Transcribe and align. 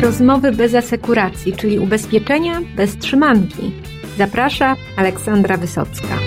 rozmowy 0.00 0.52
bez 0.52 0.74
asekuracji, 0.74 1.52
czyli 1.52 1.78
ubezpieczenia 1.78 2.60
bez 2.76 2.96
trzymanki. 2.96 3.72
Zaprasza 4.18 4.76
Aleksandra 4.96 5.56
Wysocka. 5.56 6.18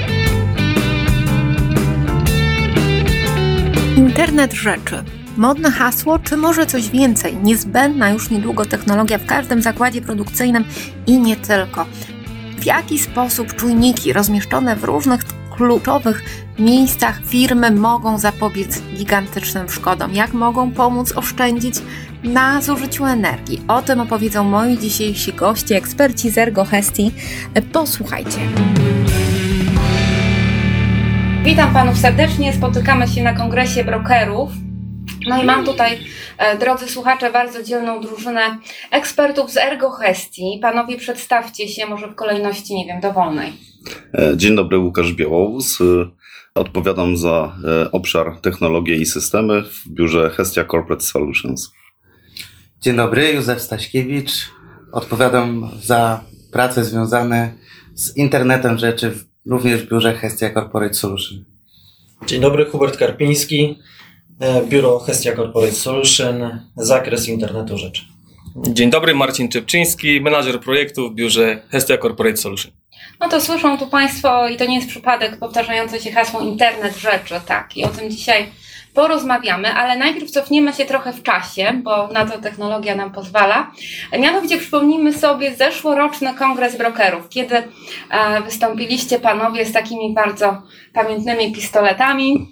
Internet 3.98 4.54
rzeczy. 4.54 5.04
Modne 5.38 5.72
hasło, 5.72 6.20
czy 6.20 6.38
może 6.38 6.66
coś 6.66 6.90
więcej? 6.90 7.38
Niezbędna 7.44 8.10
już 8.10 8.30
niedługo 8.30 8.66
technologia 8.66 9.18
w 9.18 9.26
każdym 9.26 9.62
zakładzie 9.62 10.02
produkcyjnym 10.02 10.64
i 11.08 11.20
nie 11.20 11.36
tylko. 11.36 11.86
W 12.60 12.66
jaki 12.66 13.00
sposób 13.00 13.56
czujniki 13.56 14.14
rozmieszczone 14.14 14.76
w 14.76 14.84
różnych 14.84 15.24
kluczowych 15.56 16.24
miejscach 16.60 17.26
firmy 17.26 17.72
mogą 17.72 18.18
zapobiec 18.18 18.82
gigantycznym 18.82 19.70
szkodom? 19.70 20.14
Jak 20.14 20.34
mogą 20.34 20.72
pomóc 20.72 21.18
oszczędzić 21.18 21.76
na 22.24 22.62
zużyciu 22.62 23.06
energii? 23.06 23.62
O 23.68 23.82
tym 23.82 24.00
opowiedzą 24.00 24.44
moi 24.44 24.78
dzisiejsi 24.78 25.34
goście, 25.34 25.78
eksperci 25.78 26.30
z 26.30 26.38
Ergo 26.38 26.66
Hesti. 26.66 27.12
Posłuchajcie. 27.74 28.40
Witam 31.44 31.74
Panów 31.74 31.98
serdecznie. 31.98 32.54
Spotykamy 32.54 33.08
się 33.08 33.24
na 33.24 33.34
kongresie 33.34 33.84
brokerów. 33.84 34.52
No 35.28 35.44
i 35.44 35.46
mam 35.46 35.66
tutaj, 35.66 36.00
e, 36.38 36.58
drodzy 36.58 36.90
słuchacze, 36.90 37.32
bardzo 37.32 37.64
dzielną 37.64 38.02
drużynę 38.02 38.42
ekspertów 38.92 39.52
z 39.52 39.58
Ergo 39.58 39.92
Hesti. 39.92 40.60
Panowie, 40.62 40.98
przedstawcie 40.98 41.68
się 41.68 41.86
może 41.86 42.08
w 42.08 42.16
kolejności, 42.16 42.76
nie 42.76 42.86
wiem, 42.86 43.02
dowolnej. 43.02 43.73
E, 44.14 44.34
dzień 44.38 44.56
dobry, 44.56 44.78
Łukasz 44.78 45.14
Białowóz. 45.14 45.82
E, 45.82 45.84
Odpowiadam 46.56 47.18
za 47.18 47.56
e, 47.66 47.92
obszar 47.92 48.38
technologie 48.42 48.96
i 48.96 49.06
systemy 49.06 49.64
w 49.64 49.88
biurze 49.90 50.30
Hestia 50.30 50.66
Corporate 50.66 51.04
Solutions. 51.04 51.72
Dzień 52.82 52.96
dobry, 52.96 53.34
Józef 53.34 53.62
Staśkiewicz. 53.62 54.32
Odpowiadam 54.92 55.70
za 55.84 56.24
prace 56.52 56.84
związane 56.86 57.54
z 57.94 58.18
internetem 58.18 58.78
rzeczy, 58.78 59.10
w- 59.10 59.26
również 59.46 59.82
w 59.84 59.90
biurze 59.90 60.14
Hestia 60.14 60.54
Corporate 60.54 60.94
Solution. 60.94 61.44
Dzień 62.28 62.42
dobry, 62.42 62.66
Hubert 62.66 62.98
Karpiński, 62.98 63.80
biuro 64.70 65.00
Hestia 65.00 65.36
Corporate 65.36 65.72
Solution, 65.74 66.60
zakres 66.78 67.28
internetu 67.30 67.78
rzeczy. 67.78 68.04
Dzień 68.74 68.90
dobry, 68.90 69.16
Marcin 69.16 69.50
Czepczyński, 69.50 70.22
menadżer 70.22 70.60
projektu 70.60 71.10
w 71.12 71.16
biurze 71.16 71.62
Hestia 71.70 71.98
Corporate 71.98 72.38
Solution. 72.38 72.72
No 73.20 73.30
to 73.30 73.42
słyszą 73.42 73.78
tu 73.78 73.88
Państwo, 73.88 74.48
i 74.48 74.58
to 74.58 74.66
nie 74.66 74.76
jest 74.76 74.90
przypadek, 74.90 75.40
powtarzające 75.40 76.00
się 76.00 76.12
hasło 76.12 76.42
internet 76.42 76.98
rzeczy, 76.98 77.42
tak, 77.46 77.78
i 77.78 77.86
o 77.86 77.88
tym 77.88 78.12
dzisiaj 78.12 78.52
porozmawiamy, 78.94 79.74
ale 79.74 79.98
najpierw 79.98 80.32
cofniemy 80.32 80.74
się 80.74 80.86
trochę 80.86 81.14
w 81.14 81.24
czasie, 81.24 81.74
bo 81.84 82.08
na 82.08 82.26
to 82.26 82.38
technologia 82.42 82.96
nam 82.96 83.12
pozwala. 83.12 83.72
Mianowicie 84.20 84.58
przypomnijmy 84.58 85.14
sobie 85.14 85.56
zeszłoroczny 85.56 86.34
kongres 86.34 86.78
brokerów, 86.78 87.30
kiedy 87.30 87.56
e, 87.56 88.42
wystąpiliście 88.42 89.20
panowie 89.20 89.66
z 89.66 89.74
takimi 89.74 90.14
bardzo 90.14 90.62
pamiętnymi 90.94 91.52
pistoletami. 91.52 92.50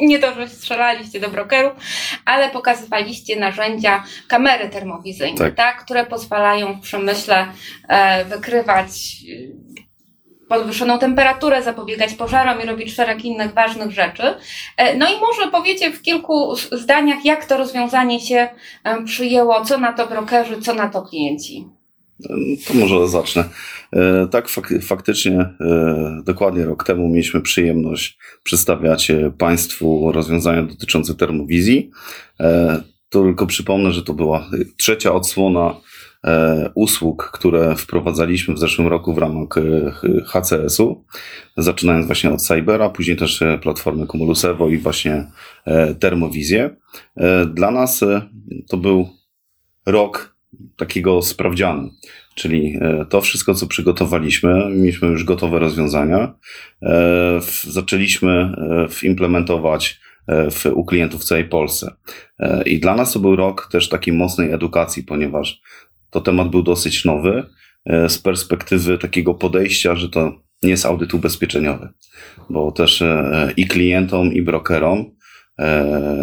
Nie 0.00 0.18
to, 0.18 0.34
że 0.34 0.48
strzelaliście 0.48 1.20
do 1.20 1.28
brokerów, 1.28 1.72
ale 2.24 2.50
pokazywaliście 2.50 3.40
narzędzia, 3.40 4.04
kamery 4.28 4.68
termowizyjne, 4.68 5.38
tak. 5.38 5.54
Tak. 5.54 5.84
które 5.84 6.06
pozwalają 6.06 6.74
w 6.74 6.80
przemyśle 6.80 7.46
e, 7.88 8.24
wykrywać 8.24 8.86
e, 8.86 10.50
podwyższoną 10.50 10.98
temperaturę, 10.98 11.62
zapobiegać 11.62 12.14
pożarom 12.14 12.62
i 12.62 12.66
robić 12.66 12.94
szereg 12.94 13.24
innych 13.24 13.52
ważnych 13.52 13.90
rzeczy. 13.90 14.34
E, 14.76 14.96
No 14.96 15.06
i 15.08 15.20
może 15.20 15.50
powiecie 15.50 15.90
w 15.90 16.02
kilku 16.02 16.56
zdaniach, 16.72 17.24
jak 17.24 17.44
to 17.44 17.56
rozwiązanie 17.56 18.20
się 18.20 18.48
e, 18.84 19.02
przyjęło, 19.04 19.64
co 19.64 19.78
na 19.78 19.92
to 19.92 20.06
brokerzy, 20.06 20.60
co 20.62 20.74
na 20.74 20.88
to 20.88 21.02
klienci. 21.02 21.79
To 22.68 22.74
może 22.74 23.08
zacznę. 23.08 23.44
E, 23.92 24.26
Tak, 24.30 24.48
fak- 24.48 24.82
faktycznie 24.82 25.38
e, 25.60 26.22
dokładnie 26.24 26.64
rok 26.64 26.84
temu 26.84 27.08
mieliśmy 27.08 27.40
przyjemność 27.40 28.18
przedstawiać 28.42 29.10
e, 29.10 29.32
Państwu 29.38 30.12
rozwiązania 30.12 30.62
dotyczące 30.62 31.14
termowizji. 31.14 31.90
Tylko 33.08 33.46
przypomnę, 33.46 33.92
że 33.92 34.02
to 34.02 34.14
była 34.14 34.50
trzecia 34.76 35.12
odsłona 35.12 35.74
usług, 36.74 37.30
które 37.34 37.76
wprowadzaliśmy 37.76 38.54
w 38.54 38.58
zeszłym 38.58 38.88
roku 38.88 39.14
w 39.14 39.18
ramach 39.18 39.48
HCS-u, 40.26 41.04
zaczynając 41.56 42.06
właśnie 42.06 42.30
od 42.30 42.42
Cybera, 42.42 42.90
później 42.90 43.16
też 43.16 43.42
platformy 43.62 44.06
Cumulus 44.06 44.44
Evo 44.44 44.68
i 44.68 44.78
właśnie 44.78 45.26
termowizję. 46.00 46.76
Dla 47.54 47.70
nas 47.70 48.04
to 48.68 48.76
był 48.76 49.08
rok 49.86 50.29
takiego 50.76 51.22
sprawdzianu. 51.22 51.90
Czyli 52.34 52.78
e, 52.80 53.06
to 53.08 53.20
wszystko, 53.20 53.54
co 53.54 53.66
przygotowaliśmy, 53.66 54.70
mieliśmy 54.70 55.08
już 55.08 55.24
gotowe 55.24 55.58
rozwiązania. 55.58 56.34
e, 56.82 57.40
Zaczęliśmy 57.62 58.32
e, 58.32 59.06
implementować 59.06 60.00
w, 60.50 60.66
u 60.66 60.84
klientów 60.84 61.20
w 61.20 61.24
całej 61.24 61.44
Polsce. 61.44 61.94
I 62.66 62.80
dla 62.80 62.94
nas 62.94 63.12
to 63.12 63.20
był 63.20 63.36
rok 63.36 63.68
też 63.72 63.88
takiej 63.88 64.14
mocnej 64.14 64.52
edukacji, 64.52 65.02
ponieważ 65.02 65.60
to 66.10 66.20
temat 66.20 66.48
był 66.48 66.62
dosyć 66.62 67.04
nowy 67.04 67.46
z 67.86 68.18
perspektywy 68.18 68.98
takiego 68.98 69.34
podejścia, 69.34 69.96
że 69.96 70.08
to 70.08 70.32
nie 70.62 70.70
jest 70.70 70.86
audyt 70.86 71.14
ubezpieczeniowy, 71.14 71.88
bo 72.50 72.72
też 72.72 73.02
i 73.56 73.66
klientom, 73.66 74.32
i 74.32 74.42
brokerom 74.42 75.10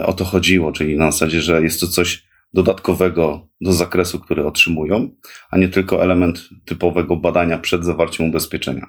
o 0.06 0.14
to 0.14 0.26
chodziło, 0.26 0.72
czyli 0.72 0.98
na 0.98 1.12
zasadzie, 1.12 1.42
że 1.42 1.62
jest 1.62 1.80
to 1.80 1.88
coś 1.88 2.27
dodatkowego 2.54 3.48
do 3.62 3.74
zakresu, 3.74 4.20
który 4.20 4.46
otrzymują, 4.46 5.10
a 5.52 5.58
nie 5.58 5.70
tylko 5.70 6.04
element 6.04 6.50
typowego 6.66 7.16
badania 7.16 7.58
przed 7.58 7.86
zawarciem 7.86 8.30
ubezpieczenia. 8.30 8.86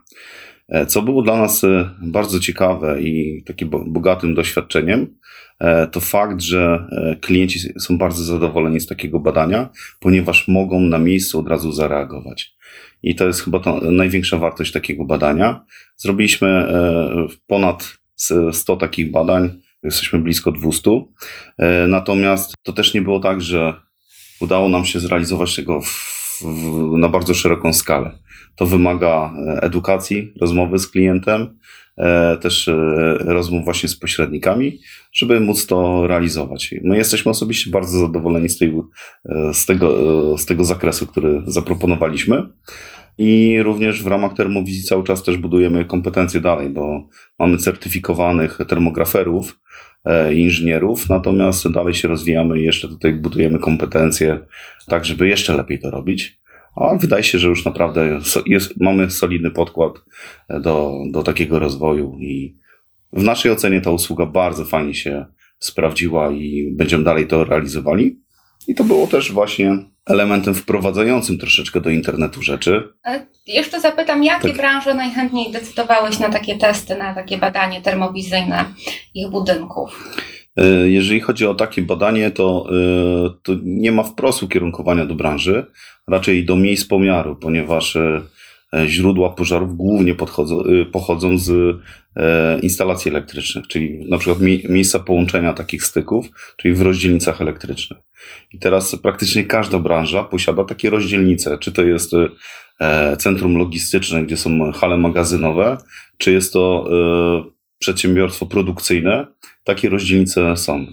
E, 0.68 0.86
Co 0.86 1.02
było 1.02 1.22
dla 1.22 1.36
nas 1.36 1.64
e, 1.64 1.90
bardzo 2.02 2.40
ciekawe 2.40 3.02
i 3.02 3.42
takim 3.46 3.68
bo- 3.70 3.84
bogatym 3.86 4.34
doświadczeniem, 4.34 5.14
e, 5.60 5.86
to 5.86 6.00
fakt, 6.00 6.40
że 6.40 6.86
klienci 7.20 7.58
są 7.80 7.98
bardzo 7.98 8.24
zadowoleni 8.24 8.80
z 8.80 8.86
takiego 8.86 9.20
badania, 9.20 9.68
ponieważ 10.00 10.48
mogą 10.48 10.80
na 10.80 10.98
miejscu 10.98 11.38
od 11.38 11.48
razu 11.48 11.72
zareagować. 11.72 12.56
I 13.02 13.14
to 13.14 13.26
jest 13.26 13.44
chyba 13.44 13.60
to 13.60 13.80
największa 13.90 14.38
wartość 14.38 14.72
takiego 14.72 15.04
badania. 15.04 15.64
Zrobiliśmy 15.96 16.66
ponad 17.46 17.98
s- 18.20 18.34
100 18.52 18.76
takich 18.76 19.10
badań, 19.10 19.60
jesteśmy 19.82 20.18
blisko 20.18 20.52
200. 20.52 20.90
E, 21.58 21.86
Natomiast 21.86 22.54
to 22.62 22.72
też 22.72 22.94
nie 22.94 23.02
było 23.02 23.20
tak, 23.20 23.42
że 23.42 23.74
udało 24.40 24.68
nam 24.68 24.84
się 24.84 25.00
zrealizować 25.00 25.56
tego 25.56 25.80
w, 25.80 26.42
w, 26.42 26.96
na 26.98 27.08
bardzo 27.08 27.34
szeroką 27.34 27.72
skalę. 27.72 28.18
To 28.56 28.66
wymaga 28.66 29.32
e, 29.46 29.62
edukacji, 29.62 30.32
rozmowy 30.40 30.78
z 30.78 30.88
klientem, 30.88 31.58
e, 31.96 32.36
też 32.36 32.70
rozmów 33.18 33.64
właśnie 33.64 33.88
z 33.88 33.96
pośrednikami, 33.96 34.78
żeby 35.12 35.40
móc 35.40 35.66
to 35.66 36.06
realizować. 36.06 36.74
My 36.82 36.96
jesteśmy 36.96 37.30
osobiście 37.30 37.70
bardzo 37.70 37.98
zadowoleni 37.98 38.48
z, 38.48 38.58
tej, 38.58 38.72
z, 39.52 39.66
tego, 39.66 40.38
z 40.38 40.46
tego 40.46 40.64
zakresu, 40.64 41.06
który 41.06 41.42
zaproponowaliśmy. 41.46 42.42
I 43.18 43.62
również 43.62 44.02
w 44.02 44.06
ramach 44.06 44.34
termowizji 44.34 44.82
cały 44.82 45.04
czas 45.04 45.22
też 45.22 45.36
budujemy 45.36 45.84
kompetencje 45.84 46.40
dalej, 46.40 46.70
bo 46.70 47.08
mamy 47.38 47.58
certyfikowanych 47.58 48.58
termograferów, 48.68 49.60
e, 50.04 50.34
inżynierów, 50.34 51.08
natomiast 51.08 51.72
dalej 51.72 51.94
się 51.94 52.08
rozwijamy 52.08 52.60
i 52.60 52.64
jeszcze 52.64 52.88
tutaj 52.88 53.12
budujemy 53.14 53.58
kompetencje, 53.58 54.38
tak 54.86 55.04
żeby 55.04 55.28
jeszcze 55.28 55.56
lepiej 55.56 55.78
to 55.78 55.90
robić. 55.90 56.40
A 56.76 56.96
wydaje 56.96 57.22
się, 57.22 57.38
że 57.38 57.48
już 57.48 57.64
naprawdę 57.64 58.20
jest, 58.46 58.80
mamy 58.80 59.10
solidny 59.10 59.50
podkład 59.50 59.92
e, 60.48 60.60
do, 60.60 60.92
do 61.10 61.22
takiego 61.22 61.58
rozwoju 61.58 62.16
i 62.20 62.56
w 63.12 63.22
naszej 63.22 63.52
ocenie 63.52 63.80
ta 63.80 63.90
usługa 63.90 64.26
bardzo 64.26 64.64
fajnie 64.64 64.94
się 64.94 65.26
sprawdziła 65.58 66.30
i 66.30 66.72
będziemy 66.72 67.04
dalej 67.04 67.26
to 67.26 67.44
realizowali. 67.44 68.20
I 68.68 68.74
to 68.74 68.84
było 68.84 69.06
też 69.06 69.32
właśnie 69.32 69.78
elementem 70.08 70.54
wprowadzającym 70.54 71.38
troszeczkę 71.38 71.80
do 71.80 71.90
internetu 71.90 72.42
rzeczy. 72.42 72.82
Jeszcze 73.46 73.80
zapytam, 73.80 74.24
jakie 74.24 74.48
Tak. 74.48 74.56
branże 74.56 74.94
najchętniej 74.94 75.52
decydowały 75.52 76.12
się 76.12 76.20
na 76.20 76.28
takie 76.28 76.58
testy, 76.58 76.96
na 76.96 77.14
takie 77.14 77.38
badanie 77.38 77.82
termowizyjne 77.82 78.64
ich 79.14 79.28
budynków? 79.30 80.14
E, 80.56 80.64
Jeżeli 80.88 81.20
chodzi 81.20 81.46
o 81.46 81.54
takie 81.54 81.82
badanie, 81.82 82.30
to, 82.30 82.66
e, 82.70 83.30
to 83.42 83.52
nie 83.64 83.92
ma 83.92 84.02
wprost 84.02 84.42
ukierunkowania 84.42 85.06
do 85.06 85.14
branży, 85.14 85.66
raczej 86.08 86.44
do 86.44 86.56
miejsc 86.56 86.84
pomiaru, 86.86 87.36
ponieważ 87.36 87.96
e, 87.96 88.22
źródła 88.86 89.30
pożarów 89.30 89.76
głównie 89.76 90.14
podchodzą, 90.14 90.62
pochodzą 90.92 91.38
z 91.38 91.76
instalacji 92.62 93.10
elektrycznych, 93.10 93.66
czyli 93.68 94.06
na 94.08 94.18
przykład 94.18 94.40
mie- 94.40 94.68
miejsca 94.68 94.98
połączenia 94.98 95.52
takich 95.52 95.84
styków, 95.84 96.26
czyli 96.56 96.74
w 96.74 96.82
rozdzielnicach 96.82 97.40
elektrycznych. 97.40 97.98
I 98.52 98.58
teraz 98.58 98.96
praktycznie 99.02 99.44
każda 99.44 99.78
branża 99.78 100.24
posiada 100.24 100.64
takie 100.64 100.90
rozdzielnice, 100.90 101.58
czy 101.58 101.72
to 101.72 101.82
jest 101.82 102.12
e, 102.80 103.16
centrum 103.16 103.58
logistyczne, 103.58 104.22
gdzie 104.22 104.36
są 104.36 104.72
hale 104.72 104.96
magazynowe, 104.96 105.76
czy 106.18 106.32
jest 106.32 106.52
to 106.52 106.88
e, 107.46 107.58
przedsiębiorstwo 107.78 108.46
produkcyjne, 108.46 109.26
takie 109.64 109.88
rozdzielnice 109.88 110.56
są. 110.56 110.86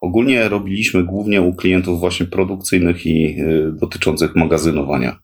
Ogólnie 0.00 0.48
robiliśmy 0.48 1.04
głównie 1.04 1.42
u 1.42 1.54
klientów 1.54 2.00
właśnie 2.00 2.26
produkcyjnych 2.26 3.06
i 3.06 3.40
y, 3.40 3.72
dotyczących 3.72 4.36
magazynowania. 4.36 5.18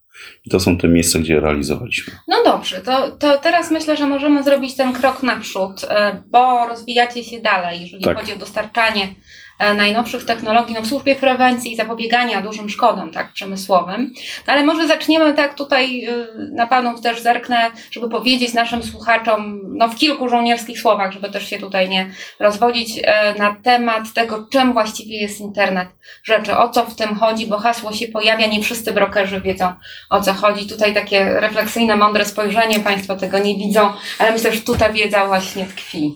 I 0.45 0.51
to 0.51 0.61
są 0.61 0.79
te 0.79 0.89
miejsca, 0.89 1.19
gdzie 1.19 1.41
realizowaliśmy. 1.41 2.15
No 2.29 2.37
dobrze, 2.45 2.81
to, 2.81 3.11
to 3.11 3.39
teraz 3.39 3.71
myślę, 3.71 3.97
że 3.97 4.07
możemy 4.07 4.43
zrobić 4.43 4.77
ten 4.77 4.93
krok 4.93 5.23
naprzód, 5.23 5.85
e, 5.89 6.23
bo 6.27 6.69
rozwijacie 6.69 7.25
się 7.25 7.41
dalej, 7.41 7.81
jeżeli 7.81 8.05
Tak. 8.05 8.21
chodzi 8.21 8.33
o 8.33 8.37
dostarczanie 8.37 9.03
e, 9.05 9.15
najnowszych 9.59 10.25
technologii 10.25 10.75
no, 10.75 10.83
w 10.83 10.87
służbie 10.87 11.17
prewencji 11.17 11.73
i 11.73 11.77
zapobiegania 11.77 12.43
dużym 12.43 12.69
szkodom 12.69 13.11
tak, 13.11 13.33
przemysłowym. 13.33 14.13
No, 14.47 14.53
ale 14.53 14.65
może 14.65 14.89
zaczniemy 14.89 15.35
tak 15.35 15.55
tutaj, 15.55 16.05
e, 16.05 16.13
na 16.53 16.67
Panu 16.67 17.01
też 17.01 17.21
zerknę, 17.21 17.71
żeby 17.91 18.11
powiedzieć 18.11 18.55
naszym 18.55 18.83
słuchaczom 18.83 19.61
no, 19.65 19.89
w 19.89 19.97
kilku 19.97 20.29
żołnierskich 20.29 20.81
słowach, 20.81 21.13
żeby 21.13 21.31
też 21.31 21.51
się 21.51 21.59
tutaj 21.59 21.89
nie 21.89 22.11
rozwodzić 22.41 23.01
e, 23.05 23.35
na 23.39 23.57
temat 23.63 24.13
tego, 24.15 24.47
czym 24.53 24.73
właściwie 24.73 25.21
jest 25.21 25.41
internet 25.41 25.89
rzeczy, 26.25 26.57
o 26.57 26.69
co 26.69 26.85
w 26.85 26.95
tym 26.95 27.15
chodzi, 27.15 27.47
bo 27.47 27.59
hasło 27.59 27.93
się 27.93 28.09
pojawia, 28.09 28.47
nie 28.47 28.63
wszyscy 28.63 28.93
brokerzy 28.93 29.41
wiedzą, 29.41 29.73
o 30.11 30.21
co 30.21 30.33
chodzi. 30.33 30.67
Tutaj 30.67 30.95
takie 30.95 31.41
refleksyjne, 31.41 31.97
mądre 31.97 32.25
spojrzenie, 32.25 32.81
Państwo 32.81 33.17
tego 33.17 33.39
nie 33.39 33.57
widzą, 33.57 33.93
ale 34.19 34.33
myślę, 34.33 34.53
że 34.53 34.61
tu 34.61 34.77
ta 34.77 34.93
wiedza 34.93 35.27
właśnie 35.27 35.67
tkwi. 35.67 36.15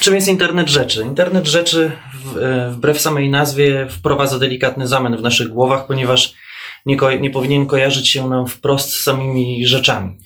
Czym 0.00 0.14
jest 0.14 0.28
internet 0.28 0.68
rzeczy? 0.68 1.02
Internet 1.02 1.46
rzeczy, 1.46 1.92
e, 2.42 2.70
wbrew 2.70 3.00
samej 3.00 3.30
nazwie, 3.30 3.86
wprowadza 3.90 4.38
delikatny 4.38 4.88
zamęt 4.88 5.16
w 5.16 5.22
naszych 5.22 5.48
głowach, 5.48 5.86
ponieważ 5.86 6.34
nie, 6.86 6.96
nie 7.20 7.30
powinien 7.30 7.66
kojarzyć 7.66 8.08
się 8.08 8.28
nam 8.28 8.46
wprost 8.46 8.90
z 8.90 9.02
samymi 9.02 9.66
rzeczami. 9.66 10.18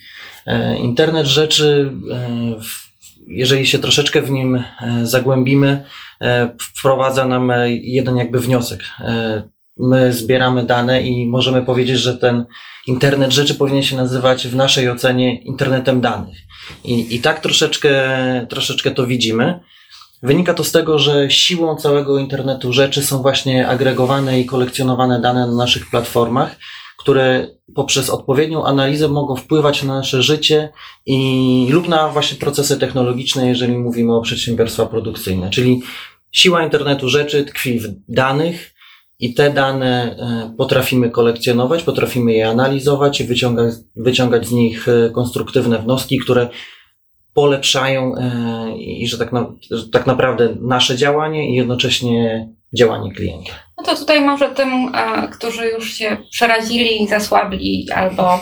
E, 0.46 0.78
Internet 0.78 1.26
rzeczy, 1.26 1.92
e, 2.12 2.28
jeżeli 3.26 3.66
się 3.66 3.78
troszeczkę 3.78 4.22
w 4.22 4.30
nim 4.30 4.62
zagłębimy, 5.02 5.84
wprowadza 6.60 7.24
nam 7.24 7.52
jeden 7.68 8.16
jakby 8.16 8.40
wniosek. 8.40 8.80
My 9.76 10.12
zbieramy 10.12 10.66
dane 10.66 11.02
i 11.02 11.26
możemy 11.26 11.62
powiedzieć, 11.62 11.98
że 11.98 12.18
ten 12.18 12.44
internet 12.86 13.32
rzeczy 13.32 13.54
powinien 13.54 13.82
się 13.82 13.96
nazywać 13.96 14.46
w 14.46 14.56
naszej 14.56 14.90
ocenie 14.90 15.42
internetem 15.42 16.00
danych. 16.00 16.38
I, 16.84 17.14
i 17.16 17.20
tak 17.20 17.40
troszeczkę, 17.40 17.92
troszeczkę 18.48 18.90
to 18.90 19.06
widzimy. 19.06 19.60
Wynika 20.22 20.54
to 20.54 20.64
z 20.64 20.72
tego, 20.72 20.98
że 20.98 21.30
siłą 21.30 21.76
całego 21.76 22.18
internetu 22.18 22.72
rzeczy 22.72 23.02
są 23.02 23.22
właśnie 23.22 23.68
agregowane 23.68 24.40
i 24.40 24.46
kolekcjonowane 24.46 25.20
dane 25.20 25.46
na 25.46 25.54
naszych 25.54 25.90
platformach, 25.90 26.56
które 26.98 27.48
poprzez 27.74 28.10
odpowiednią 28.10 28.64
analizę 28.64 29.08
mogą 29.08 29.36
wpływać 29.36 29.82
na 29.82 29.94
nasze 29.94 30.22
życie 30.22 30.68
i 31.06 31.68
lub 31.70 31.88
na 31.88 32.08
właśnie 32.08 32.38
procesy 32.38 32.78
technologiczne, 32.78 33.48
jeżeli 33.48 33.78
mówimy 33.78 34.14
o 34.14 34.20
przedsiębiorstwa 34.22 34.86
produkcyjne. 34.86 35.50
Czyli 35.50 35.82
siła 36.32 36.62
internetu 36.62 37.08
rzeczy 37.08 37.44
tkwi 37.44 37.80
w 37.80 37.88
danych 38.08 38.77
i 39.18 39.34
te 39.34 39.50
dane 39.50 40.16
e, 40.18 40.54
potrafimy 40.56 41.10
kolekcjonować, 41.10 41.82
potrafimy 41.82 42.32
je 42.32 42.48
analizować 42.48 43.20
i 43.20 43.24
wyciągać, 43.24 43.74
wyciągać 43.96 44.46
z 44.46 44.52
nich 44.52 44.88
e, 44.88 45.10
konstruktywne 45.10 45.78
wnioski, 45.78 46.18
które 46.18 46.48
polepszają 47.34 48.14
e, 48.16 48.78
i 48.78 49.06
że 49.06 49.18
tak, 49.18 49.32
na, 49.32 49.52
że 49.70 49.88
tak 49.88 50.06
naprawdę 50.06 50.56
nasze 50.60 50.96
działanie 50.96 51.50
i 51.50 51.54
jednocześnie 51.54 52.48
działanie 52.78 53.12
klienta. 53.12 53.52
No 53.78 53.84
to 53.84 53.96
tutaj 53.96 54.20
może 54.20 54.48
tym, 54.48 54.92
którzy 55.32 55.66
już 55.66 55.92
się 55.92 56.16
przerazili, 56.30 57.06
zasłabli 57.06 57.86
albo 57.94 58.40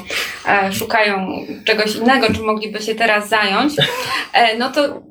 szukają 0.72 1.28
czegoś 1.64 1.96
innego, 1.96 2.26
czym 2.26 2.44
mogliby 2.44 2.82
się 2.82 2.94
teraz 2.94 3.28
zająć, 3.28 3.72
no 4.58 4.70
to 4.70 5.02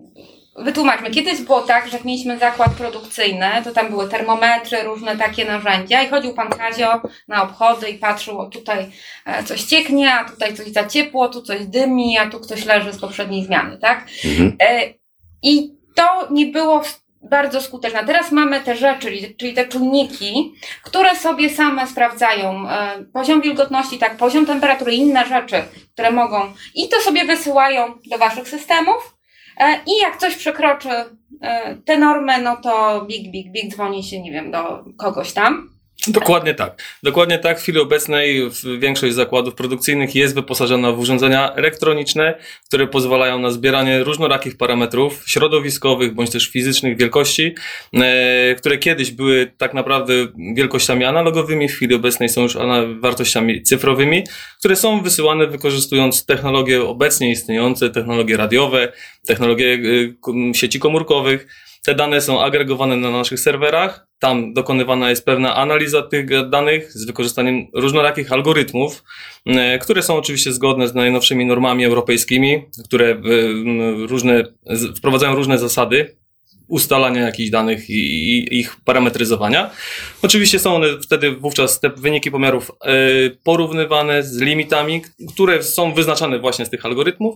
wytłumaczmy. 0.55 1.11
Kiedyś 1.11 1.41
było 1.41 1.61
tak, 1.61 1.87
że 1.87 1.97
jak 1.97 2.05
mieliśmy 2.05 2.39
zakład 2.39 2.71
produkcyjny, 2.73 3.49
to 3.63 3.71
tam 3.71 3.89
były 3.89 4.09
termometry, 4.09 4.83
różne 4.83 5.17
takie 5.17 5.45
narzędzia 5.45 6.01
i 6.01 6.09
chodził 6.09 6.33
pan 6.33 6.49
Kazio 6.49 7.01
na 7.27 7.43
obchody 7.43 7.89
i 7.89 7.97
patrzył, 7.97 8.39
o 8.39 8.49
tutaj 8.49 8.91
e, 9.25 9.43
coś 9.43 9.63
cieknie, 9.63 10.13
a 10.13 10.29
tutaj 10.29 10.53
coś 10.53 10.67
za 10.67 10.87
ciepło, 10.87 11.29
tu 11.29 11.41
coś 11.41 11.65
dymi, 11.65 12.17
a 12.17 12.29
tu 12.29 12.39
ktoś 12.39 12.65
leży 12.65 12.93
z 12.93 12.97
poprzedniej 12.97 13.45
zmiany, 13.45 13.77
tak? 13.77 14.07
Mhm. 14.25 14.55
E, 14.61 14.93
I 15.43 15.75
to 15.95 16.27
nie 16.31 16.45
było 16.45 16.81
bardzo 17.29 17.61
skuteczne. 17.61 18.05
Teraz 18.05 18.31
mamy 18.31 18.61
te 18.61 18.75
rzeczy, 18.75 19.11
czyli- 19.37 19.53
te 19.53 19.67
czujniki, 19.67 20.53
które 20.83 21.15
sobie 21.15 21.49
same 21.49 21.87
sprawdzają 21.87 22.69
e, 22.69 23.05
poziom 23.13 23.41
wilgotności, 23.41 23.97
tak, 23.97 24.17
poziom 24.17 24.45
temperatury, 24.45 24.93
inne 24.95 25.25
rzeczy, 25.25 25.63
które 25.93 26.11
mogą 26.11 26.53
i 26.75 26.89
to 26.89 27.01
sobie 27.01 27.25
wysyłają 27.25 27.93
do 28.11 28.17
waszych 28.17 28.49
systemów. 28.49 29.14
E, 29.57 29.79
I 29.87 29.99
jak 30.01 30.17
coś 30.17 30.35
przekroczy 30.35 30.89
e, 31.41 31.75
te 31.75 31.97
normy, 31.97 32.41
no 32.41 32.57
to 32.57 33.05
big, 33.05 33.31
big, 33.31 33.51
big 33.51 33.73
dzwoni 33.73 34.03
się, 34.03 34.21
nie 34.21 34.31
wiem, 34.31 34.51
do 34.51 34.85
kogoś 34.97 35.33
tam. 35.33 35.74
Dokładnie 36.07 36.53
tak. 36.53 36.83
Dokładnie 37.03 37.39
tak. 37.39 37.59
W 37.59 37.61
chwili 37.61 37.79
obecnej 37.79 38.49
większość 38.79 39.13
zakładów 39.13 39.55
produkcyjnych 39.55 40.15
jest 40.15 40.35
wyposażona 40.35 40.91
w 40.91 40.99
urządzenia 40.99 41.53
elektroniczne, 41.53 42.37
które 42.67 42.87
pozwalają 42.87 43.39
na 43.39 43.51
zbieranie 43.51 44.03
różnorakich 44.03 44.57
parametrów 44.57 45.23
środowiskowych 45.27 46.13
bądź 46.13 46.31
też 46.31 46.47
fizycznych 46.47 46.97
wielkości, 46.97 47.55
e, 47.93 48.55
które 48.55 48.77
kiedyś 48.77 49.11
były 49.11 49.51
tak 49.57 49.73
naprawdę 49.73 50.13
wielkościami 50.55 51.05
analogowymi, 51.05 51.69
w 51.69 51.71
chwili 51.71 51.95
obecnej 51.95 52.29
są 52.29 52.41
już 52.41 52.57
wartościami 52.99 53.63
cyfrowymi, 53.63 54.23
które 54.59 54.75
są 54.75 55.01
wysyłane 55.01 55.47
wykorzystując 55.47 56.25
technologie 56.25 56.83
obecnie 56.83 57.31
istniejące, 57.31 57.89
technologie 57.89 58.37
radiowe, 58.37 58.91
technologie 59.27 59.79
e, 60.49 60.53
sieci 60.53 60.79
komórkowych. 60.79 61.47
Te 61.85 61.95
dane 61.95 62.21
są 62.21 62.43
agregowane 62.43 62.97
na 62.97 63.11
naszych 63.11 63.39
serwerach. 63.39 64.04
Tam 64.19 64.53
dokonywana 64.53 65.09
jest 65.09 65.25
pewna 65.25 65.55
analiza 65.55 66.01
tych 66.01 66.49
danych 66.49 66.91
z 66.91 67.05
wykorzystaniem 67.05 67.67
różnorakich 67.73 68.31
algorytmów, 68.31 69.03
e, 69.45 69.79
które 69.79 70.01
są 70.01 70.15
oczywiście 70.15 70.53
zgodne 70.53 70.87
z 70.87 70.95
najnowszymi 70.95 71.45
normami 71.45 71.85
europejskimi, 71.85 72.65
które 72.83 73.09
e, 73.09 73.17
różne, 74.07 74.43
wprowadzają 74.97 75.35
różne 75.35 75.59
zasady 75.59 76.15
ustalania 76.67 77.21
jakichś 77.21 77.49
danych 77.49 77.89
i, 77.89 78.59
ich 78.59 78.75
parametryzowania. 78.85 79.69
Oczywiście 80.21 80.59
są 80.59 80.75
one 80.75 80.87
wtedy 81.01 81.31
wówczas 81.31 81.79
te 81.79 81.89
wyniki 81.89 82.31
pomiarów 82.31 82.71
e, 82.71 82.93
porównywane 83.43 84.23
z 84.23 84.37
limitami, 84.37 85.01
które 85.33 85.63
są 85.63 85.93
wyznaczane 85.93 86.39
właśnie 86.39 86.65
z 86.65 86.69
tych 86.69 86.85
algorytmów 86.85 87.35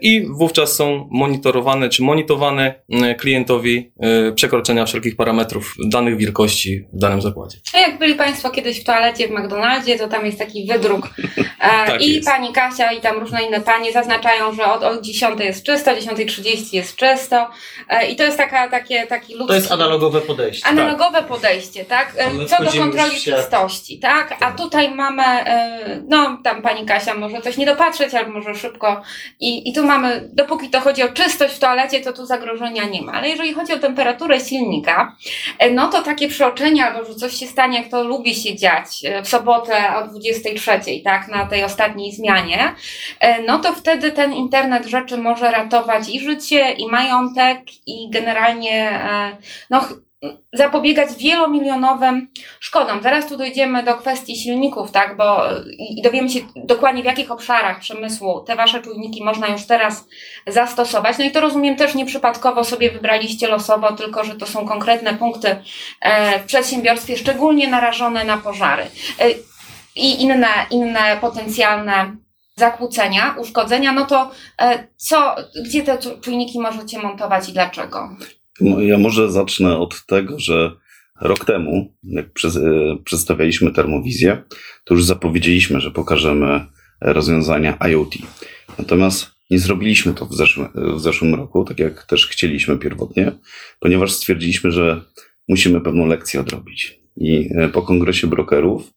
i 0.00 0.26
wówczas 0.30 0.76
są 0.76 1.08
monitorowane 1.10 1.88
czy 1.88 2.02
monitorowane 2.02 2.74
e, 2.90 3.14
klientowi 3.14 3.92
e, 4.00 4.32
przekroczenia 4.32 4.86
wszelkich 4.86 5.16
parametrów 5.16 5.74
danych 5.88 6.16
wielkości 6.16 6.84
w 6.92 6.98
danym 6.98 7.22
zakładzie. 7.22 7.58
A 7.74 7.78
jak 7.78 7.98
byli 7.98 8.14
Państwo 8.14 8.50
kiedyś 8.50 8.80
w 8.80 8.84
toalecie 8.84 9.28
w 9.28 9.30
McDonaldzie, 9.30 9.98
to 9.98 10.08
tam 10.08 10.26
jest 10.26 10.38
taki 10.38 10.66
wydruk. 10.66 11.08
Tak 11.60 12.02
I 12.02 12.14
jest. 12.14 12.28
pani 12.28 12.52
Kasia 12.52 12.92
i 12.92 13.00
tam 13.00 13.18
różne 13.18 13.42
inne 13.42 13.60
panie 13.60 13.92
zaznaczają, 13.92 14.54
że 14.54 14.64
od, 14.64 14.82
od 14.82 15.04
10 15.04 15.40
jest 15.40 15.62
czysto, 15.62 15.90
10.30 15.90 16.74
jest 16.74 16.96
czysto. 16.96 17.50
I 18.10 18.16
to 18.16 18.24
jest 18.24 18.36
taka, 18.36 18.68
takie, 18.70 19.06
taki 19.06 19.34
ludzki... 19.34 19.48
To 19.48 19.54
jest 19.54 19.72
analogowe 19.72 20.20
podejście. 20.20 20.66
Analogowe 20.66 21.22
podejście, 21.22 21.84
tak? 21.84 22.12
E, 22.18 22.26
A 22.26 22.30
my 22.30 22.46
Co 22.46 22.64
do 22.64 22.70
kontroli 22.72 23.20
czystości, 23.20 23.98
tak? 23.98 24.36
A 24.40 24.52
tutaj 24.52 24.94
mamy, 24.94 25.22
e, 25.22 26.02
no 26.08 26.38
tam 26.44 26.62
pani 26.62 26.86
Kasia 26.86 27.14
może 27.14 27.40
coś 27.40 27.56
nie 27.56 27.66
dopatrzeć, 27.66 28.14
albo 28.14 28.32
może 28.32 28.54
szybko. 28.54 29.02
I, 29.40 29.68
I 29.70 29.72
tu 29.72 29.86
mamy, 29.86 30.28
dopóki 30.32 30.70
to 30.70 30.80
chodzi 30.80 31.02
o 31.02 31.08
czystość 31.08 31.54
w 31.54 31.58
toalecie, 31.58 32.00
to 32.00 32.12
tu 32.12 32.26
zagrożenia 32.26 32.84
nie 32.84 33.02
ma. 33.02 33.12
Ale 33.12 33.28
jeżeli 33.28 33.54
chodzi 33.54 33.72
o 33.72 33.78
temperaturę 33.78 34.40
silnika, 34.40 35.16
e, 35.58 35.70
no 35.70 35.88
to 35.88 36.02
takie 36.02 36.28
przeoczenie, 36.28 36.86
albo 36.86 37.04
że 37.04 37.14
coś 37.14 37.34
się 37.34 37.46
stanie, 37.46 37.78
jak 37.78 37.90
to 37.90 38.04
lubi 38.04 38.34
się 38.34 38.56
dziać 38.56 39.04
e, 39.04 39.22
w 39.22 39.28
sobotę 39.28 39.96
o 39.96 40.06
23, 40.08 40.80
tak? 41.04 41.28
Na 41.28 41.46
tej 41.46 41.64
ostatniej 41.64 42.12
zmianie, 42.12 42.74
no 43.46 43.58
to 43.58 43.72
wtedy 43.72 44.12
ten 44.12 44.32
internet 44.32 44.86
rzeczy 44.86 45.16
może 45.16 45.50
ratować 45.50 46.08
i 46.08 46.20
życie, 46.20 46.72
i 46.72 46.86
majątek, 46.86 47.58
i 47.86 48.10
generalnie, 48.10 48.59
e, 48.68 49.36
no 49.70 49.84
zapobiegać 50.52 51.08
wielomilionowym 51.18 52.28
szkodom. 52.60 53.02
Zaraz 53.02 53.26
tu 53.26 53.36
dojdziemy 53.36 53.82
do 53.82 53.94
kwestii 53.94 54.36
silników, 54.36 54.90
tak, 54.90 55.16
bo 55.16 55.42
i 55.78 56.02
dowiemy 56.02 56.30
się 56.30 56.40
dokładnie 56.56 57.02
w 57.02 57.06
jakich 57.06 57.30
obszarach 57.30 57.80
przemysłu 57.80 58.40
te 58.40 58.56
wasze 58.56 58.82
czujniki 58.82 59.24
można 59.24 59.48
już 59.48 59.66
teraz 59.66 60.04
zastosować. 60.46 61.18
No 61.18 61.24
i 61.24 61.30
to 61.30 61.40
rozumiem 61.40 61.76
też 61.76 61.94
nieprzypadkowo 61.94 62.64
sobie 62.64 62.90
wybraliście 62.90 63.48
losowo, 63.48 63.92
tylko 63.92 64.24
że 64.24 64.34
to 64.34 64.46
są 64.46 64.66
konkretne 64.66 65.14
punkty 65.14 65.56
e, 66.00 66.38
w 66.38 66.44
przedsiębiorstwie 66.44 67.16
szczególnie 67.16 67.68
narażone 67.68 68.24
na 68.24 68.36
pożary 68.36 68.82
e, 68.82 69.30
i 69.96 70.22
inne, 70.22 70.48
inne 70.70 71.16
potencjalne 71.20 72.16
zakłócenia, 72.56 73.34
uszkodzenia, 73.38 73.92
no 73.92 74.06
to 74.06 74.30
co, 74.96 75.36
gdzie 75.64 75.82
te 75.82 75.98
czu- 75.98 76.20
czujniki 76.20 76.60
możecie 76.60 76.98
montować 76.98 77.48
i 77.48 77.52
dlaczego? 77.52 78.08
No, 78.60 78.80
Ja 78.80 78.98
może 78.98 79.30
zacznę 79.30 79.78
od 79.78 80.06
tego, 80.06 80.38
że 80.38 80.72
rok 81.20 81.44
temu, 81.44 81.94
jak 82.02 82.26
e, 82.26 82.50
przedstawialiśmy 83.04 83.72
termowizję, 83.72 84.42
to 84.84 84.94
już 84.94 85.04
zapowiedzieliśmy, 85.04 85.80
że 85.80 85.90
pokażemy 85.90 86.66
rozwiązania 87.00 87.78
IoT. 87.88 88.14
Natomiast 88.78 89.30
Nie 89.50 89.58
zrobiliśmy 89.58 90.14
to 90.14 90.26
w 90.26 90.34
zeszłym, 90.34 90.68
w 90.74 91.00
zeszłym 91.00 91.34
roku, 91.34 91.64
tak 91.64 91.78
jak 91.78 92.06
też 92.06 92.26
chcieliśmy 92.26 92.78
pierwotnie, 92.78 93.32
ponieważ 93.80 94.12
stwierdziliśmy, 94.12 94.72
że 94.72 95.00
musimy 95.48 95.80
pewną 95.80 96.06
lekcję 96.06 96.40
odrobić. 96.40 97.00
I 97.16 97.48
e, 97.54 97.68
po 97.68 97.82
kongresie 97.82 98.26
brokerów 98.26 98.92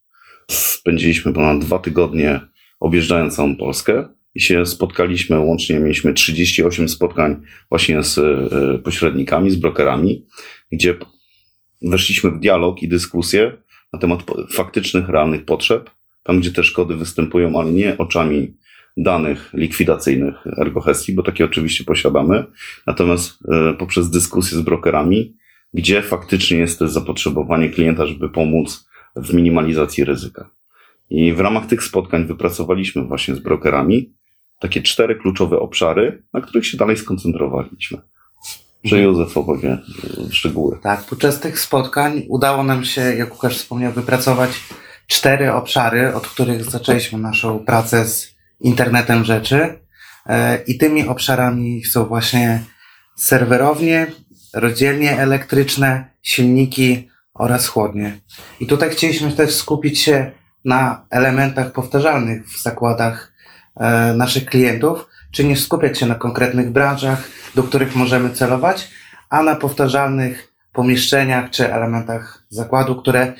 spędziliśmy 0.50 1.32
ponad 1.32 1.58
dwa 1.58 1.78
tygodnie 1.78 2.40
objeżdżając 2.80 3.36
całą 3.36 3.56
Polskę 3.56 4.08
i 4.34 4.40
się 4.40 4.66
spotkaliśmy, 4.66 5.38
łącznie 5.38 5.80
mieliśmy 5.80 6.14
38 6.14 6.88
spotkań 6.88 7.42
właśnie 7.68 8.02
z 8.02 8.18
e, 8.18 8.78
pośrednikami, 8.78 9.50
z 9.50 9.56
brokerami, 9.56 10.26
gdzie 10.72 10.94
weszliśmy 11.82 12.30
w 12.30 12.40
dialog 12.40 12.82
i 12.82 12.88
dyskusję 12.88 13.52
na 13.92 13.98
temat 13.98 14.20
faktycznych, 14.52 15.08
realnych 15.08 15.44
potrzeb, 15.44 15.90
tam 16.22 16.40
gdzie 16.40 16.52
te 16.52 16.64
szkody 16.64 16.96
występują, 16.96 17.60
ale 17.60 17.72
nie 17.72 17.98
oczami 17.98 18.56
danych 18.96 19.50
likwidacyjnych 19.54 20.34
ergohestii, 20.58 21.14
bo 21.14 21.22
takie 21.22 21.44
oczywiście 21.44 21.84
posiadamy, 21.84 22.44
natomiast 22.86 23.38
e, 23.52 23.74
poprzez 23.74 24.10
dyskusję 24.10 24.58
z 24.58 24.60
brokerami, 24.60 25.36
gdzie 25.74 26.02
faktycznie 26.02 26.58
jest 26.58 26.78
to 26.78 26.88
zapotrzebowanie 26.88 27.68
klienta, 27.68 28.06
żeby 28.06 28.28
pomóc 28.28 28.88
w 29.16 29.34
minimalizacji 29.34 30.04
ryzyka. 30.04 30.50
I 31.10 31.32
w 31.32 31.40
ramach 31.40 31.66
tych 31.66 31.82
spotkań 31.82 32.26
wypracowaliśmy 32.26 33.02
właśnie 33.02 33.34
z 33.34 33.38
brokerami 33.38 34.12
takie 34.64 34.82
cztery 34.82 35.16
kluczowe 35.16 35.58
obszary, 35.58 36.22
na 36.32 36.40
których 36.40 36.66
się 36.66 36.76
dalej 36.76 36.96
skoncentrowaliśmy. 36.96 37.98
Że 38.84 38.98
Józef 38.98 39.36
opowie 39.36 39.70
e, 39.70 40.32
szczegóły. 40.32 40.78
Tak, 40.82 41.04
podczas 41.04 41.40
tych 41.40 41.60
spotkań 41.60 42.22
udało 42.28 42.64
nam 42.64 42.84
się, 42.84 43.00
jak 43.00 43.32
Łukasz 43.32 43.56
wspomniał, 43.56 43.92
wypracować 43.92 44.50
cztery 45.06 45.52
obszary, 45.52 46.14
od 46.14 46.26
których 46.26 46.64
zaczęliśmy 46.64 47.18
naszą 47.18 47.58
pracę 47.58 48.04
z 48.04 48.34
internetem 48.60 49.24
rzeczy. 49.24 49.78
E, 50.26 50.62
I 50.66 50.78
tymi 50.78 51.08
obszarami 51.08 51.84
są 51.84 52.04
właśnie 52.04 52.64
serwerownie, 53.16 54.06
rozdzielnie 54.54 55.18
elektryczne, 55.18 56.10
silniki 56.22 57.08
oraz 57.34 57.66
chłodnie. 57.66 58.20
I 58.60 58.66
tutaj 58.66 58.90
chcieliśmy 58.90 59.32
też 59.32 59.54
skupić 59.54 60.00
się 60.00 60.32
na 60.64 61.06
elementach 61.10 61.72
powtarzalnych 61.72 62.48
w 62.48 62.62
zakładach 62.62 63.33
naszych 64.14 64.46
klientów, 64.46 65.08
czyli 65.30 65.48
nie 65.48 65.56
skupiać 65.56 65.98
się 65.98 66.06
na 66.06 66.14
konkretnych 66.14 66.70
branżach, 66.70 67.28
do 67.54 67.62
których 67.62 67.96
możemy 67.96 68.30
celować, 68.30 68.90
a 69.30 69.42
na 69.42 69.54
powtarzalnych 69.54 70.52
pomieszczeniach 70.72 71.50
czy 71.50 71.72
elementach 71.72 72.44
zakładu, 72.48 72.96
które 72.96 73.32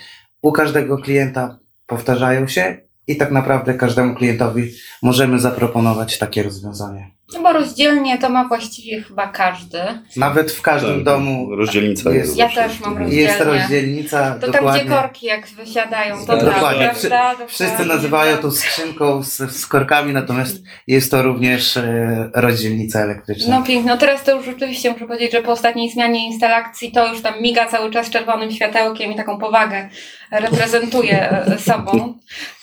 u 0.43 0.53
każdego 0.53 0.99
klienta 0.99 1.59
powtarzają 1.87 2.49
się 2.49 2.77
i 3.07 3.17
tak 3.17 3.31
naprawdę 3.31 3.75
każdemu 3.75 4.15
klientowi 4.15 4.73
możemy 5.03 5.39
zaproponować 5.39 6.19
takie 6.19 6.43
rozwiązanie. 6.43 7.14
No 7.35 7.43
bo 7.43 7.53
rozdzielnie 7.53 8.19
to 8.19 8.29
ma 8.29 8.49
właściwie 8.49 9.03
chyba 9.03 9.27
każdy. 9.29 9.79
Nawet 10.17 10.53
w 10.53 10.63
każdym 10.63 10.95
Tak, 10.95 11.05
domu 11.05 11.57
Rozdzielnica 11.57 12.11
jest-. 12.11 12.37
Ja 12.37 12.49
też 12.49 12.81
mam 12.81 13.13
jest 13.13 13.41
rozdzielnica, 13.41 14.35
To 14.35 14.41
tam, 14.41 14.51
dokładnie. 14.53 14.81
gdzie 14.85 14.91
korki 14.91 15.27
jak 15.27 15.47
wysiadają, 15.47 16.27
to 16.27 16.37
tak, 16.37 16.45
Dokładnie. 16.45 16.91
prawda? 17.09 17.47
Wszyscy 17.47 17.65
Dokładnie. 17.65 17.95
nazywają 17.95 18.37
to 18.37 18.51
skrzynką 18.51 19.23
z, 19.23 19.37
z 19.37 19.67
korkami, 19.67 20.13
natomiast 20.13 20.63
jest 20.87 21.11
to 21.11 21.23
również 21.23 21.77
e, 21.77 22.31
rozdzielnica 22.35 23.01
elektryczna. 23.01 23.59
No 23.59 23.67
pięknie. 23.67 23.91
No 23.91 23.97
teraz 23.99 24.23
to 24.25 24.37
już 24.37 24.45
rzeczywiście 24.47 24.91
muszę 24.91 25.07
powiedzieć, 25.07 25.33
że 25.33 25.43
po 25.43 25.53
ostatniej 25.53 25.91
zmianie 25.91 26.27
instalacji 26.27 26.93
to 26.93 27.09
już 27.13 27.23
tam 27.23 27.35
miga 27.41 27.67
cały 27.67 27.91
czas 27.91 28.11
czerwonym 28.11 28.51
światełkiem 28.51 29.13
i 29.13 29.17
taką 29.17 29.39
powagę 29.39 29.89
reprezentuje 30.31 31.31
e, 31.31 31.59
sobą. 31.59 32.15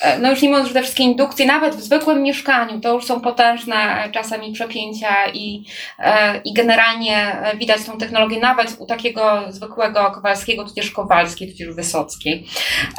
E, 0.01 0.19
No 0.19 0.29
już 0.29 0.41
nie 0.41 0.49
mówiąc, 0.49 0.67
że 0.67 0.73
te 0.73 0.81
wszystkie 0.81 1.03
indukcje, 1.03 1.45
nawet 1.45 1.75
w 1.75 1.81
zwykłym 1.81 2.23
mieszkaniu, 2.23 2.79
to 2.79 2.93
już 2.93 3.05
są 3.05 3.21
potężne 3.21 3.75
e, 3.75 4.11
czasami 4.11 4.53
przepięcia 4.61 5.27
i, 5.33 5.63
e, 5.99 6.41
i 6.45 6.53
generalnie 6.53 7.17
e, 7.17 7.57
widać 7.57 7.83
tą 7.83 7.97
technologię 7.97 8.39
nawet 8.39 8.75
u 8.79 8.85
takiego 8.85 9.41
zwykłego 9.49 10.11
Kowalskiego, 10.11 10.63
tudzież 10.63 10.91
Kowalskiej, 10.91 11.51
tudzież 11.51 11.75
Wysockiej. 11.75 12.45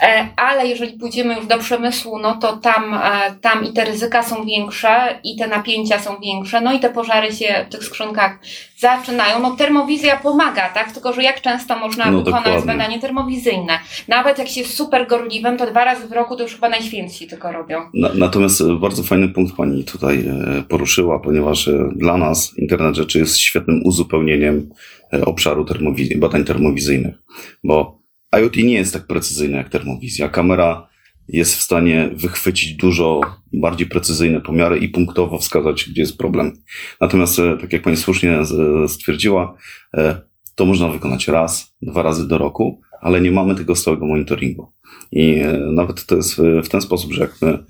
E, 0.02 0.28
Ale 0.36 0.66
jeżeli 0.66 0.98
pójdziemy 0.98 1.34
już 1.34 1.46
do 1.46 1.58
przemysłu, 1.58 2.18
no 2.18 2.34
to 2.34 2.56
tam, 2.56 3.00
tam 3.40 3.64
i 3.64 3.72
te 3.72 3.84
ryzyka 3.84 4.22
są 4.22 4.44
większe, 4.44 5.20
i 5.24 5.36
te 5.36 5.46
napięcia 5.46 5.98
są 5.98 6.20
większe, 6.20 6.60
no 6.60 6.72
i 6.72 6.80
te 6.80 6.90
pożary 6.90 7.32
się 7.32 7.64
w 7.68 7.72
tych 7.72 7.84
skrzynkach 7.84 8.38
zaczynają. 8.82 9.38
No 9.42 9.56
termowizja 9.56 10.16
pomaga, 10.16 10.68
tak? 10.68 10.92
Tylko, 10.92 11.12
że 11.12 11.22
jak 11.22 11.40
często 11.40 11.78
można 11.78 12.10
No, 12.10 12.18
wykonać 12.18 12.44
dokładnie. 12.44 12.66
badanie 12.66 13.00
termowizyjne? 13.00 13.78
Nawet 14.08 14.38
jak 14.38 14.48
się 14.48 14.60
jest 14.60 14.74
super 14.74 15.06
gorliwym, 15.08 15.56
to 15.56 15.70
dwa 15.70 15.84
razy 15.84 16.08
w 16.08 16.12
roku 16.12 16.36
to 16.36 16.42
już 16.42 16.54
chyba 16.54 16.68
najświętsi 16.68 17.26
tylko 17.26 17.52
robią. 17.52 17.78
Na, 17.94 18.08
natomiast 18.14 18.60
e, 18.60 18.64
bardzo 18.80 19.02
fajny 19.02 19.28
punkt 19.28 19.56
Pani 19.56 19.84
tutaj 19.84 20.24
e, 20.26 20.62
poruszyła, 20.62 21.18
ponieważ 21.18 21.68
e, 21.68 21.88
dla 21.96 22.16
nas 22.16 22.58
internet 22.58 22.94
rzeczy 22.96 23.18
jest 23.18 23.38
świetnym 23.38 23.80
uzupełnieniem 23.84 24.70
obszaru 25.26 25.64
termowiz- 25.64 26.18
badań 26.18 26.44
termowizyjnych, 26.44 27.14
bo 27.64 27.98
IoT 28.40 28.56
nie 28.56 28.74
jest 28.74 28.92
tak 28.92 29.06
precyzyjne 29.06 29.56
jak 29.56 29.68
termowizja. 29.68 30.28
Kamera 30.28 30.88
jest 31.28 31.56
w 31.56 31.62
stanie 31.62 32.10
wychwycić 32.14 32.74
dużo 32.74 33.20
bardziej 33.52 33.86
precyzyjne 33.86 34.40
pomiary 34.40 34.78
i 34.78 34.88
punktowo 34.88 35.38
wskazać, 35.38 35.88
gdzie 35.90 36.02
jest 36.02 36.18
problem. 36.18 36.52
Natomiast, 37.00 37.38
e, 37.38 37.56
tak 37.60 37.72
jak 37.72 37.82
Pani 37.82 37.96
słusznie 37.96 38.44
z- 38.44 38.92
stwierdziła, 38.92 39.56
e, 39.96 40.20
to 40.54 40.64
można 40.64 40.88
wykonać 40.88 41.28
raz, 41.28 41.76
dwa 41.82 42.02
razy 42.02 42.28
do 42.28 42.38
roku, 42.38 42.80
ale 43.00 43.20
nie 43.20 43.30
mamy 43.30 43.54
tego 43.54 43.76
stałego 43.76 44.06
monitoringu. 44.06 44.72
I 45.12 45.34
e, 45.34 45.58
nawet 45.72 46.06
to 46.06 46.16
jest 46.16 46.36
w, 46.64 46.68
ten 46.68 46.80
sposób, 46.80 47.12
że 47.12 47.20
jak 47.20 47.34
my 47.42 47.64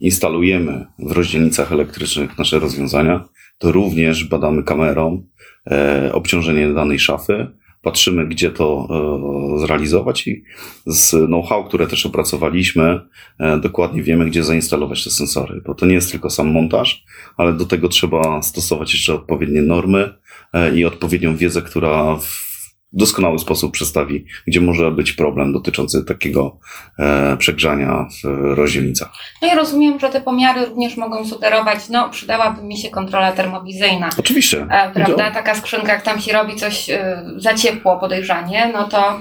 instalujemy 0.00 0.86
w 0.98 1.12
rozdzielnicach 1.12 1.72
elektrycznych 1.72 2.38
nasze 2.38 2.58
rozwiązania, 2.58 3.24
to 3.58 3.72
również 3.72 4.24
badamy 4.24 4.62
kamerą 4.62 5.26
e, 5.70 6.10
obciążenie 6.12 6.72
danej 6.74 6.98
szafy, 6.98 7.46
patrzymy, 7.82 8.26
gdzie 8.26 8.50
to 8.50 8.88
e, 9.56 9.66
zrealizować 9.66 10.26
i 10.26 10.44
z 10.86 11.26
know-how, 11.26 11.64
które 11.64 11.86
też 11.86 12.06
opracowaliśmy, 12.06 13.00
e, 13.38 13.58
dokładnie 13.58 14.02
wiemy, 14.02 14.26
gdzie 14.26 14.44
zainstalować 14.44 15.04
te 15.04 15.10
sensory, 15.10 15.62
bo 15.66 15.74
to 15.74 15.86
nie 15.86 15.94
jest 15.94 16.10
tylko 16.10 16.30
sam 16.30 16.50
montaż, 16.50 17.04
ale 17.36 17.52
do 17.52 17.66
tego 17.66 17.88
trzeba 17.88 18.42
stosować 18.42 18.92
jeszcze 18.92 19.14
odpowiednie 19.14 19.62
normy 19.62 20.14
e, 20.52 20.76
i 20.78 20.84
odpowiednią 20.84 21.36
wiedzę, 21.36 21.62
która 21.62 22.16
w 22.16 22.51
doskonały 22.92 23.38
sposób 23.38 23.72
przedstawi, 23.72 24.26
gdzie 24.46 24.60
może 24.60 24.90
być 24.90 25.12
problem 25.12 25.52
dotyczący 25.52 26.04
takiego 26.04 26.58
e, 26.98 27.36
przegrzania 27.36 28.06
w 28.22 28.28
rozdzielnicach. 28.54 29.12
No 29.42 29.52
i 29.52 29.56
rozumiem, 29.56 30.00
że 30.00 30.08
te 30.08 30.20
pomiary 30.20 30.66
również 30.66 30.96
mogą 30.96 31.24
sugerować, 31.24 31.88
no 31.88 32.08
przydałaby 32.10 32.62
mi 32.62 32.78
się 32.78 32.90
kontrola 32.90 33.32
termowizyjna. 33.32 34.08
Oczywiście. 34.18 34.66
E, 34.70 34.90
prawda? 34.94 35.30
Taka 35.30 35.54
skrzynka, 35.54 35.92
jak 35.92 36.02
tam 36.02 36.20
się 36.20 36.32
robi 36.32 36.56
coś 36.56 36.90
e, 36.90 37.22
za 37.36 37.54
ciepło 37.54 37.96
podejrzanie, 37.96 38.70
no 38.72 38.88
to, 38.88 39.20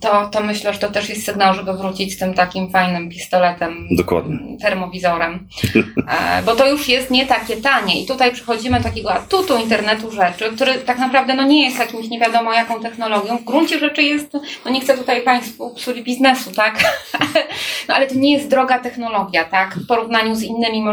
to, 0.00 0.28
to 0.28 0.40
myślę, 0.40 0.72
że 0.72 0.78
to 0.78 0.90
też 0.90 1.08
jest 1.08 1.24
sygnał, 1.24 1.54
żeby 1.54 1.72
wrócić 1.72 2.14
z 2.14 2.18
tym 2.18 2.34
takim 2.34 2.70
fajnym 2.70 3.10
pistoletem, 3.10 3.88
Dokładnie. 3.96 4.38
termowizorem. 4.62 5.48
E, 6.08 6.42
bo 6.42 6.56
to 6.56 6.70
już 6.70 6.88
jest 6.88 7.10
nie 7.10 7.26
takie 7.26 7.56
tanie. 7.56 8.02
I 8.02 8.06
tutaj 8.06 8.32
przechodzimy 8.32 8.78
do 8.78 8.84
takiego 8.84 9.12
atutu 9.12 9.56
internetu 9.56 10.10
rzeczy, 10.10 10.52
który 10.54 10.74
tak 10.74 10.98
naprawdę 10.98 11.34
no, 11.34 11.42
nie 11.42 11.64
jest 11.64 11.78
jakimś 11.78 12.08
nie 12.08 12.20
wiadomo 12.20 12.52
jaką 12.52 12.80
technologią. 12.80 13.38
W 13.38 13.44
gruncie 13.44 13.78
rzeczy 13.78 14.02
jest, 14.02 14.32
no 14.64 14.70
nie 14.70 14.80
chcę 14.80 14.98
tutaj 14.98 15.22
Państwu 15.22 15.74
psuli 15.74 16.04
biznesu, 16.04 16.50
tak? 16.52 16.84
no 17.88 17.94
ale 17.94 18.06
to 18.06 18.14
nie 18.14 18.32
jest 18.32 18.48
droga 18.48 18.78
technologia, 18.78 19.44
tak? 19.44 19.74
W 19.74 19.86
porównaniu 19.86 20.34
z 20.34 20.42
innymi, 20.42 20.84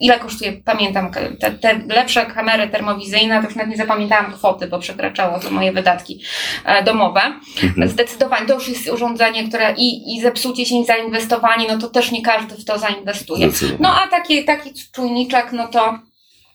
ile 0.00 0.18
kosztuje, 0.18 0.52
pamiętam, 0.64 1.10
te, 1.40 1.50
te 1.50 1.80
lepsze 1.88 2.26
kamery 2.26 2.68
termowizyjne, 2.68 3.40
to 3.40 3.46
już 3.46 3.56
nawet 3.56 3.70
nie 3.70 3.76
zapamiętałam 3.76 4.32
kwoty, 4.32 4.66
bo 4.66 4.78
przekraczało 4.78 5.38
to 5.38 5.50
moje 5.50 5.72
wydatki 5.72 6.22
e, 6.64 6.84
domowe. 6.84 7.20
Mhm. 7.62 7.88
Zdecydowanie 8.06 8.46
to 8.46 8.54
już 8.54 8.68
jest 8.68 8.88
urządzenie, 8.88 9.48
które 9.48 9.74
i, 9.76 10.16
i 10.16 10.20
zepsucie 10.20 10.66
się, 10.66 10.74
i 10.74 10.84
zainwestowanie, 10.84 11.66
no 11.68 11.78
to 11.78 11.88
też 11.88 12.12
nie 12.12 12.22
każdy 12.22 12.54
w 12.54 12.64
to 12.64 12.78
zainwestuje. 12.78 13.46
No 13.80 13.88
a 14.00 14.08
taki, 14.08 14.44
taki 14.44 14.72
czujniczek, 14.92 15.52
no 15.52 15.68
to 15.68 15.98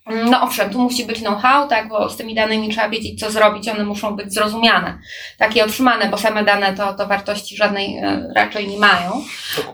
mm, 0.06 0.30
no 0.30 0.42
owszem, 0.42 0.70
tu 0.70 0.80
musi 0.80 1.06
być 1.06 1.20
know-how, 1.20 1.68
tak, 1.68 1.90
bo 1.90 2.10
z 2.10 2.18
tymi 2.18 2.36
danymi 2.36 2.70
trzeba 2.70 2.90
wiedzieć, 2.90 3.20
co 3.20 3.32
zrobić, 3.32 3.68
one 3.70 3.86
muszą 3.86 4.16
być 4.16 4.34
zrozumiane, 4.34 5.00
takie 5.38 5.66
otrzymane, 5.66 6.10
bo 6.10 6.18
same 6.18 6.44
dane 6.44 6.74
to, 6.74 6.94
to 6.94 7.08
wartości 7.08 7.58
żadnej 7.58 7.98
e, 7.98 8.28
raczej 8.36 8.68
nie 8.68 8.78
mają. 8.78 9.24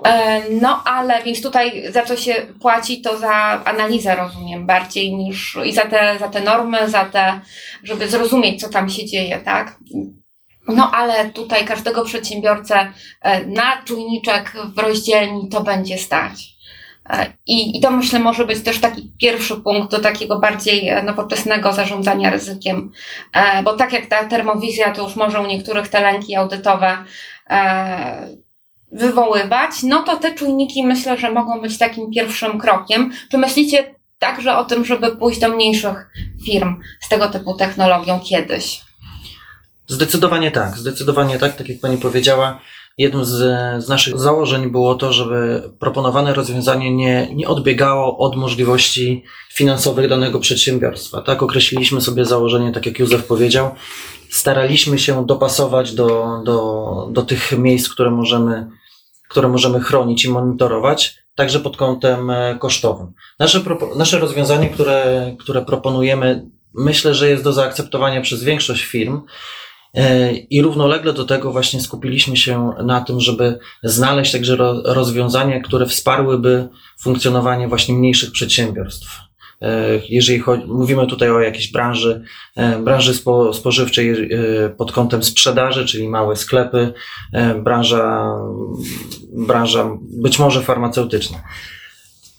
E, 0.06 0.42
no 0.50 0.84
ale 0.86 1.24
więc 1.24 1.42
tutaj 1.42 1.92
za 1.92 2.06
co 2.06 2.18
się 2.18 2.34
płaci, 2.62 3.02
to 3.02 3.18
za 3.18 3.62
analizę 3.66 4.16
rozumiem 4.16 4.66
bardziej 4.66 5.16
niż 5.16 5.58
i 5.66 5.74
za 5.74 5.82
te, 5.82 6.18
za 6.20 6.28
te 6.28 6.42
normy, 6.42 6.90
za 6.90 7.06
te, 7.06 7.40
żeby 7.84 8.08
zrozumieć, 8.08 8.62
co 8.62 8.70
tam 8.70 8.90
się 8.90 9.06
dzieje, 9.06 9.38
tak. 9.38 9.76
No 10.68 10.92
ale 10.92 11.30
tutaj 11.30 11.66
każdego 11.66 12.06
przedsiębiorcę 12.06 12.92
e, 13.22 13.46
na 13.46 13.82
czujniczek 13.86 14.54
w 14.76 14.80
rozdzielni 14.80 15.50
to 15.50 15.62
będzie 15.62 15.98
stać. 15.98 16.58
E, 17.10 17.34
I, 17.48 17.78
I 17.78 17.82
to 17.82 17.92
myślę 17.92 18.20
może 18.20 18.46
być 18.46 18.64
też 18.64 18.80
taki 18.80 19.12
pierwszy 19.22 19.56
punkt 19.56 19.92
do 19.92 20.00
takiego 20.00 20.40
bardziej 20.40 20.90
e, 20.90 21.04
nowoczesnego 21.04 21.74
zarządzania 21.74 22.30
ryzykiem, 22.30 22.92
bo 23.64 23.74
tak 23.74 23.94
jak 23.94 24.06
ta 24.06 24.26
termowizja, 24.26 24.92
to 24.92 25.04
już 25.04 25.16
może 25.16 25.42
u 25.42 25.48
niektórych 25.48 25.88
te 25.88 26.02
lęki 26.02 26.36
audytowe 26.36 26.98
wywoływać, 28.92 29.84
no 29.84 30.04
to 30.04 30.18
te 30.18 30.34
czujniki 30.34 30.84
myślę, 30.84 31.18
że 31.18 31.32
mogą 31.32 31.62
być 31.62 31.78
takim 31.78 32.12
pierwszym 32.12 32.60
krokiem. 32.60 33.12
Czy 33.32 33.38
myślicie 33.38 33.96
także 34.20 34.58
o 34.58 34.66
tym, 34.66 34.86
żeby 34.86 35.16
pójść 35.16 35.40
do 35.40 35.50
mniejszych 35.50 36.10
firm 36.46 36.82
z 37.02 37.10
tego 37.10 37.30
typu 37.30 37.54
technologią 37.54 38.20
kiedyś. 38.20 38.87
Zdecydowanie 39.88 40.52
tak, 40.52 40.78
zdecydowanie 40.78 41.40
tak, 41.40 41.56
tak 41.56 41.70
jak 41.70 41.80
Pani 41.80 41.98
powiedziała. 41.98 42.60
Jednym 42.98 43.26
z, 43.26 43.34
z 43.84 43.90
naszych 43.90 44.20
założeń 44.20 44.72
było 44.72 44.96
to, 44.96 45.14
żeby 45.14 45.70
proponowane 45.80 46.34
rozwiązanie 46.34 46.96
nie, 46.96 47.36
nie 47.36 47.48
odbiegało 47.48 48.18
od 48.18 48.36
możliwości 48.36 49.24
finansowych 49.54 50.10
danego 50.10 50.40
przedsiębiorstwa. 50.40 51.22
Tak, 51.22 51.44
określiliśmy 51.44 52.02
sobie 52.02 52.26
założenie, 52.26 52.72
tak 52.72 52.86
jak 52.86 53.00
Józef 53.00 53.26
powiedział. 53.26 53.76
Staraliśmy 54.30 55.00
się 55.00 55.26
dopasować 55.26 55.94
do, 55.94 56.42
do, 56.46 57.10
do 57.12 57.22
tych 57.22 57.58
miejsc, 57.58 57.90
które 57.90 58.12
możemy, 58.12 58.68
które 59.30 59.48
możemy 59.48 59.80
chronić 59.80 60.26
i 60.26 60.30
monitorować, 60.30 61.18
także 61.36 61.60
pod 61.60 61.78
kątem 61.78 62.30
e, 62.30 62.58
kosztowym. 62.60 63.14
Nasze, 63.40 63.62
nasze 63.96 64.20
rozwiązanie, 64.20 64.70
które, 64.70 65.36
które 65.40 65.66
proponujemy, 65.66 66.46
myślę, 66.74 67.16
że 67.16 67.30
jest 67.30 67.44
do 67.44 67.54
zaakceptowania 67.54 68.22
przez 68.22 68.44
większość 68.44 68.84
firm. 68.84 69.22
E, 69.98 70.34
I 70.34 70.62
równolegle 70.62 71.14
do 71.14 71.26
tego 71.26 71.52
właśnie 71.52 71.82
skupiliśmy 71.82 72.38
się 72.38 72.72
na 72.84 73.02
tym, 73.02 73.20
żeby 73.20 73.60
znaleźć 73.84 74.32
także 74.32 74.56
ro- 74.56 74.82
rozwiązania, 74.86 75.60
które 75.62 75.86
wsparłyby 75.86 76.68
funkcjonowanie 77.02 77.68
właśnie 77.68 77.96
mniejszych 77.96 78.32
przedsiębiorstw. 78.32 79.20
E, 79.62 79.86
Jeżeli 80.10 80.40
chodzi, 80.40 80.64
mówimy 80.68 81.08
tutaj 81.08 81.30
o 81.30 81.40
jakiejś 81.40 81.72
branży, 81.72 82.22
e, 82.56 82.80
branży 82.80 83.14
spo, 83.14 83.54
spożywczej 83.54 84.30
pod 84.78 84.92
kątem 84.92 85.24
sprzedaży, 85.24 85.86
czyli 85.86 86.10
małe 86.10 86.36
sklepy, 86.36 86.94
branża, 87.64 88.34
branża 89.34 89.90
być 90.02 90.40
może 90.40 90.62
farmaceutyczna. 90.62 91.38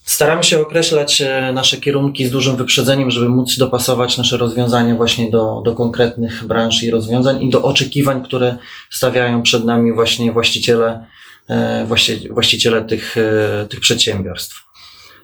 Staramy 0.08 0.44
się 0.44 0.60
określać 0.60 1.20
e, 1.20 1.52
nasze 1.52 1.76
kierunki 1.76 2.26
z 2.26 2.30
dużym 2.30 2.56
wyprzedzeniem, 2.56 3.10
żeby 3.10 3.28
móc 3.28 3.58
dopasować 3.58 4.18
nasze 4.18 4.36
rozwiązania 4.36 4.94
właśnie 4.94 5.30
do, 5.30 5.62
do 5.64 5.74
konkretnych 5.74 6.44
branż 6.44 6.82
i 6.82 6.90
rozwiązań 6.90 7.42
i 7.42 7.50
do 7.50 7.62
oczekiwań, 7.62 8.24
które 8.24 8.56
stawiają 8.90 9.42
przed 9.42 9.64
nami 9.64 9.92
właśnie 9.92 10.32
właściciele, 10.32 11.04
e, 11.48 11.86
właści- 11.86 12.32
właściciele 12.32 12.84
tych, 12.84 13.16
e, 13.16 13.66
tych 13.66 13.80
przedsiębiorstw. 13.80 14.67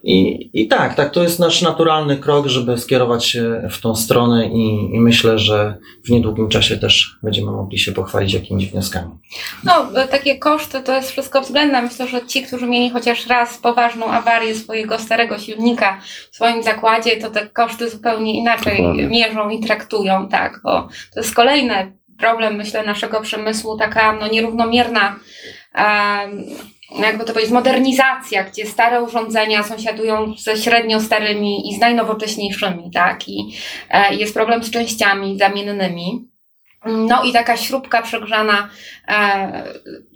I, 0.06 0.50
I 0.52 0.68
tak, 0.68 0.94
tak, 0.94 1.11
to 1.11 1.23
jest 1.23 1.38
nasz 1.38 1.62
naturalny 1.62 2.16
krok, 2.16 2.46
żeby 2.46 2.78
skierować 2.78 3.26
się 3.26 3.68
w 3.70 3.80
tą 3.80 3.94
stronę 3.94 4.46
i, 4.46 4.94
i 4.94 5.00
myślę, 5.00 5.38
że 5.38 5.76
w 6.04 6.11
niedługim 6.11 6.49
czasie 6.49 6.76
też 6.76 7.18
będziemy 7.23 7.50
mogli 7.50 7.78
się 7.78 7.92
pochwalić 7.92 8.34
jakimiś 8.34 8.66
wnioskami. 8.66 9.11
No, 9.64 9.87
e, 9.94 10.08
takie 10.08 10.38
koszty 10.38 10.80
to 10.80 10.94
jest 10.96 11.11
wszystko 11.11 11.40
względne. 11.40 11.82
Myślę, 11.82 12.08
że 12.08 12.26
ci, 12.26 12.42
którzy 12.42 12.66
mieli 12.66 12.90
chociaż 12.90 13.26
raz 13.26 13.58
poważną 13.58 14.06
awarię 14.06 14.54
swojego 14.54 14.99
starego 14.99 15.38
silnika 15.38 16.00
w 16.30 16.37
swoim 16.37 16.62
zakładzie, 16.62 17.16
to 17.16 17.30
te 17.30 17.46
koszty 17.46 17.90
zupełnie 17.90 18.38
inaczej 18.38 18.76
Dokładnie. 18.76 19.06
mierzą 19.06 19.49
i 19.49 19.61
traktują, 19.61 20.28
tak, 20.28 20.61
bo 20.64 20.88
to 21.14 21.20
jest 21.20 21.34
kolejny 21.34 21.92
problem, 22.18 22.56
myślę, 22.56 22.87
naszego 22.87 23.20
przemysłu, 23.20 23.78
taka 23.78 24.12
no, 24.12 24.28
nierównomierna 24.28 25.16
jakby 26.91 27.25
to 27.25 27.33
powiedzieć, 27.33 27.53
modernizacja, 27.53 28.45
gdzie 28.45 28.67
stare 28.67 29.03
urządzenia 29.03 29.62
sąsiadują 29.62 30.35
ze 30.38 30.57
średnio 30.57 31.00
starymi 31.00 31.71
i 31.71 31.76
z 31.76 31.81
najnowocześniejszymi, 31.81 32.91
tak, 32.95 33.29
i 33.29 33.53
e, 33.91 34.14
jest 34.14 34.35
problem 34.35 34.64
z 34.64 34.71
częściami 34.71 35.38
zamiennymi. 35.38 36.29
No 36.87 37.23
i 37.25 37.33
taka 37.33 37.57
śrubka 37.57 38.03
przegrzana 38.03 38.69
e, 39.09 39.75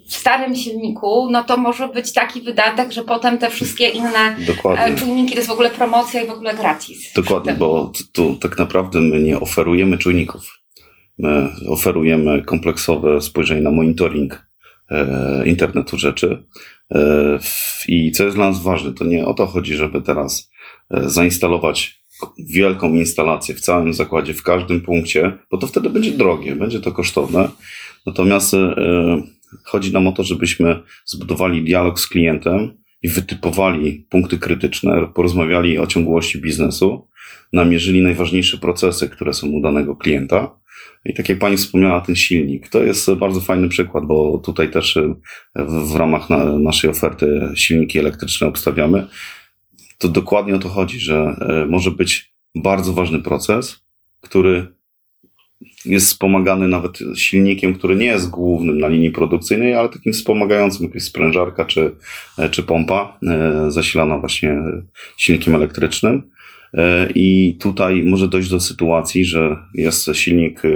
w 0.08 0.14
starym 0.16 0.56
silniku, 0.56 1.28
no 1.30 1.44
to 1.44 1.56
może 1.56 1.88
być 1.88 2.12
taki 2.12 2.40
wydatek, 2.40 2.92
że 2.92 3.04
potem 3.04 3.38
te 3.38 3.50
wszystkie 3.50 3.88
inne 3.88 4.36
Dokładnie. 4.46 4.84
e, 4.84 4.96
czujniki 4.96 5.30
to 5.30 5.36
jest 5.36 5.48
w 5.48 5.52
ogóle 5.52 5.70
promocja 5.70 6.22
i 6.22 6.26
w 6.26 6.30
ogóle 6.30 6.54
gratis. 6.54 7.12
Dokładnie, 7.12 7.54
bo 7.54 7.92
tu 8.12 8.36
tak 8.36 8.58
naprawdę 8.58 9.00
my 9.00 9.20
nie 9.20 9.40
oferujemy 9.40 9.98
czujników. 9.98 10.58
My 11.18 11.48
oferujemy 11.68 12.42
kompleksowe 12.42 13.20
spojrzenie 13.20 13.60
na 13.60 13.70
monitoring 13.70 14.47
internetu 15.44 15.98
rzeczy. 15.98 16.44
E, 16.94 17.38
I 17.88 18.12
co 18.12 18.24
jest 18.24 18.36
dla 18.36 18.48
nas 18.48 18.62
ważne, 18.62 18.92
to 18.92 19.04
nie 19.04 19.26
o 19.26 19.34
to 19.34 19.46
chodzi, 19.46 19.74
żeby 19.74 20.02
teraz 20.02 20.50
e, 20.90 21.10
zainstalować 21.10 22.04
wielką 22.38 22.94
instalację 22.94 23.54
w 23.54 23.60
całym 23.60 23.94
zakładzie, 23.94 24.34
w 24.34 24.42
każdym 24.42 24.80
punkcie, 24.80 25.38
bo 25.50 25.58
to 25.58 25.66
wtedy 25.66 25.90
będzie 25.90 26.10
drogie, 26.10 26.56
będzie 26.56 26.80
to 26.80 26.92
kosztowne. 26.92 27.48
Natomiast 28.06 28.54
e, 28.54 28.76
chodzi 29.64 29.92
nam 29.92 30.06
o 30.06 30.12
to, 30.12 30.24
żebyśmy 30.24 30.82
zbudowali 31.04 31.64
dialog 31.64 32.00
z 32.00 32.08
klientem 32.08 32.74
i 33.02 33.08
wytypowali 33.08 34.06
punkty 34.10 34.38
krytyczne, 34.38 35.08
porozmawiali 35.14 35.78
o 35.78 35.86
ciągłości 35.86 36.40
biznesu, 36.40 37.08
namierzyli 37.52 38.02
najważniejsze 38.02 38.58
procesy, 38.58 39.08
które 39.08 39.34
są 39.34 39.48
u 39.48 39.60
danego 39.60 39.96
klienta. 39.96 40.50
I 41.04 41.14
tak 41.14 41.28
jak 41.28 41.38
Pani 41.38 41.56
wspomniała, 41.56 42.00
ten 42.00 42.16
silnik, 42.16 42.68
to 42.68 42.82
jest 42.82 43.14
bardzo 43.14 43.40
fajny 43.40 43.68
przykład, 43.68 44.04
bo 44.06 44.38
tutaj 44.38 44.70
też 44.70 44.96
e, 44.96 45.14
w, 45.56 45.92
w 45.92 45.96
ramach 45.96 46.30
na, 46.30 46.44
naszej 46.44 46.90
oferty 46.90 47.48
silniki 47.54 47.98
elektryczne 47.98 48.46
obstawiamy. 48.46 49.06
To 49.98 50.08
dokładnie 50.08 50.54
o 50.54 50.58
to 50.58 50.68
chodzi, 50.68 51.00
że 51.00 51.36
e, 51.40 51.66
może 51.66 51.90
być 51.90 52.32
bardzo 52.54 52.92
ważny 52.92 53.18
proces, 53.18 53.84
który 54.20 54.66
jest 55.84 56.06
wspomagany 56.06 56.68
nawet 56.68 56.98
silnikiem, 57.16 57.74
który 57.74 57.96
nie 57.96 58.06
jest 58.06 58.30
głównym 58.30 58.78
na 58.78 58.88
linii 58.88 59.10
produkcyjnej, 59.10 59.74
ale 59.74 59.88
takim 59.88 60.12
wspomagającym, 60.12 60.86
jak 60.86 60.94
jest 60.94 61.06
sprężarka 61.06 61.64
czy, 61.64 61.90
e, 62.38 62.48
czy 62.50 62.62
pompa 62.62 63.18
zasilana 63.68 64.18
właśnie 64.18 64.56
silnikiem 65.16 65.54
elektrycznym. 65.54 66.30
E, 66.74 67.08
I 67.14 67.56
tutaj 67.60 68.02
może 68.02 68.28
dojść 68.28 68.50
do 68.50 68.60
sytuacji, 68.60 69.24
że 69.24 69.56
jest 69.74 70.10
silnik 70.12 70.64
e, 70.64 70.68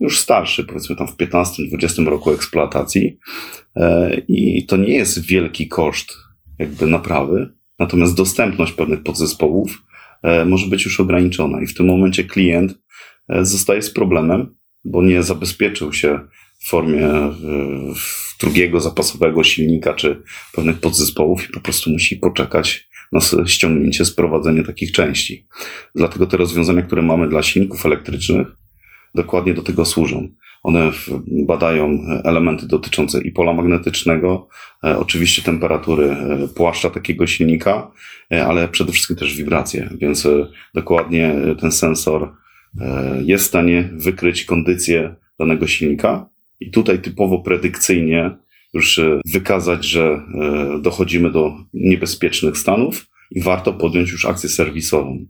już 0.00 0.20
starszy, 0.20 0.64
powiedzmy 0.64 0.96
tam 0.96 1.08
w 1.08 1.16
15-20 1.16 2.06
roku 2.06 2.32
eksploatacji. 2.32 3.18
E, 3.76 4.16
i 4.28 4.66
to 4.66 4.76
nie 4.76 4.94
jest 4.94 5.26
wielki 5.26 5.68
koszt 5.68 6.16
jakby 6.58 6.86
naprawy, 6.86 7.52
natomiast 7.78 8.16
dostępność 8.16 8.72
pewnych 8.72 9.02
podzespołów 9.02 9.82
e, 10.22 10.44
może 10.44 10.66
być 10.66 10.84
już 10.84 11.00
ograniczona. 11.00 11.62
I 11.62 11.66
w 11.66 11.74
tym 11.74 11.86
momencie 11.86 12.24
klient 12.24 12.78
zostaje 13.42 13.82
z 13.82 13.90
problemem, 13.90 14.56
bo 14.84 15.02
nie 15.02 15.22
zabezpieczył 15.22 15.92
się 15.92 16.20
w 16.60 16.68
formie 16.68 17.08
drugiego 18.40 18.80
zapasowego 18.80 19.44
silnika 19.44 19.94
czy 19.94 20.22
pewnych 20.52 20.80
podzespołów 20.80 21.50
i 21.50 21.52
po 21.52 21.60
prostu 21.60 21.90
musi 21.90 22.16
poczekać 22.16 22.87
na 23.12 23.20
ściągnięcie, 23.46 24.04
sprowadzenie 24.04 24.62
takich 24.62 24.92
części. 24.92 25.46
Dlatego 25.94 26.26
te 26.26 26.36
rozwiązania, 26.36 26.82
które 26.82 27.02
mamy 27.02 27.28
dla 27.28 27.42
silników 27.42 27.86
elektrycznych, 27.86 28.48
dokładnie 29.14 29.54
do 29.54 29.62
tego 29.62 29.84
służą. 29.84 30.28
One 30.62 30.90
badają 31.46 31.98
elementy 32.24 32.66
dotyczące 32.66 33.22
i 33.22 33.32
pola 33.32 33.52
magnetycznego, 33.52 34.48
e, 34.84 34.98
oczywiście 34.98 35.42
temperatury 35.42 36.04
e, 36.04 36.48
płaszcza 36.48 36.90
takiego 36.90 37.26
silnika, 37.26 37.90
e, 38.32 38.46
ale 38.46 38.68
przede 38.68 38.92
wszystkim 38.92 39.16
też 39.16 39.36
wibracje, 39.36 39.88
więc 40.00 40.28
dokładnie 40.74 41.34
ten 41.60 41.72
sensor 41.72 42.32
jest 43.24 43.44
w 43.44 43.48
stanie 43.48 43.90
wykryć 43.92 44.44
kondycję 44.44 45.14
danego 45.38 45.66
silnika 45.66 46.28
i 46.60 46.70
tutaj 46.70 46.98
typowo 46.98 47.38
predykcyjnie 47.38 48.36
już 48.78 49.00
wykazać, 49.32 49.84
że 49.84 50.02
e, 50.04 50.78
dochodzimy 50.82 51.30
do 51.30 51.52
niebezpiecznych 51.74 52.58
stanów 52.58 53.06
i 53.30 53.42
warto 53.42 53.72
podjąć 53.72 54.10
już 54.12 54.24
akcję 54.24 54.48
serwisową. 54.48 55.26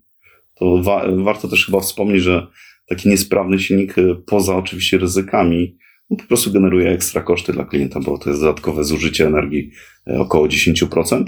To 0.59 0.83
wa- 0.83 1.07
warto 1.25 1.49
też 1.49 1.67
chyba 1.67 1.81
wspomnieć, 1.81 2.23
że 2.23 2.47
taki 2.89 3.09
niesprawny 3.09 3.59
silnik, 3.59 3.99
e, 3.99 4.15
poza 4.27 4.57
oczywiście 4.57 4.99
ryzykami, 4.99 5.77
no 6.11 6.17
po 6.17 6.25
prostu 6.25 6.53
generuje 6.53 6.91
ekstra 6.91 7.23
koszty 7.23 7.53
dla 7.53 7.65
klienta, 7.65 8.01
bo 8.01 8.19
to 8.19 8.31
jest 8.31 8.43
dodatkowe 8.43 8.85
zużycie 8.85 9.27
energii 9.27 9.71
e, 10.07 10.21
około 10.21 10.47
10%. 10.49 11.25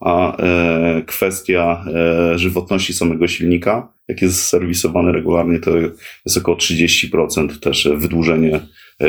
A 0.00 0.36
e, 0.36 1.02
kwestia 1.06 1.84
e, 1.94 2.38
żywotności 2.38 2.94
samego 2.94 3.28
silnika, 3.28 3.92
jak 4.08 4.22
jest 4.22 4.42
serwisowany 4.42 5.12
regularnie, 5.12 5.58
to 5.58 5.70
jest 6.26 6.38
około 6.38 6.56
30% 6.56 7.58
też 7.58 7.88
wydłużenie 7.96 8.60